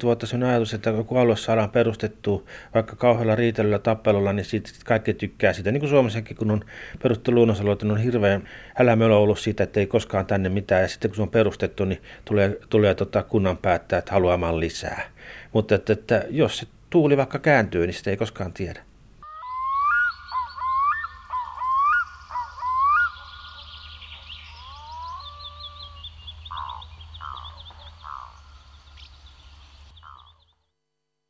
100-150 0.00 0.02
vuotta 0.02 0.26
semmoinen 0.26 0.50
ajatus, 0.50 0.74
että 0.74 0.92
kun 1.06 1.18
alue 1.18 1.36
saadaan 1.36 1.70
perustettua 1.70 2.42
vaikka 2.74 2.96
kauhealla 2.96 3.34
riitelyllä, 3.34 3.78
tappelulla, 3.78 4.32
niin 4.32 4.44
siitä 4.44 4.70
kaikki 4.84 5.14
tykkää 5.14 5.52
sitä. 5.52 5.72
Niin 5.72 5.80
kuin 5.80 5.90
Suomessakin, 5.90 6.36
kun 6.36 6.50
on 6.50 6.64
perustettu 7.02 7.32
luonnonsuojeluita, 7.32 7.86
niin 7.86 7.92
on 7.92 8.00
hirveän 8.00 8.48
älämölö 8.78 9.14
ollut 9.14 9.38
siitä, 9.38 9.64
että 9.64 9.80
ei 9.80 9.86
koskaan 9.86 10.26
tänne 10.26 10.48
mitään, 10.48 10.82
ja 10.82 10.88
sitten 10.88 11.10
kun 11.10 11.16
se 11.16 11.22
on 11.22 11.30
perustettu, 11.30 11.84
niin 11.84 12.02
tulee, 12.24 12.58
tulee 12.70 12.94
tota 12.94 13.22
kunnan 13.22 13.56
päättää, 13.56 13.98
että 13.98 14.12
haluamaan 14.12 14.60
lisää. 14.60 15.02
Mutta 15.52 15.74
että, 15.74 15.92
että 15.92 16.24
jos 16.30 16.58
se 16.58 16.66
tuuli 16.94 17.16
vaikka 17.16 17.38
kääntyy, 17.38 17.86
niin 17.86 17.94
sitä 17.94 18.10
ei 18.10 18.16
koskaan 18.16 18.52
tiedä. 18.52 18.80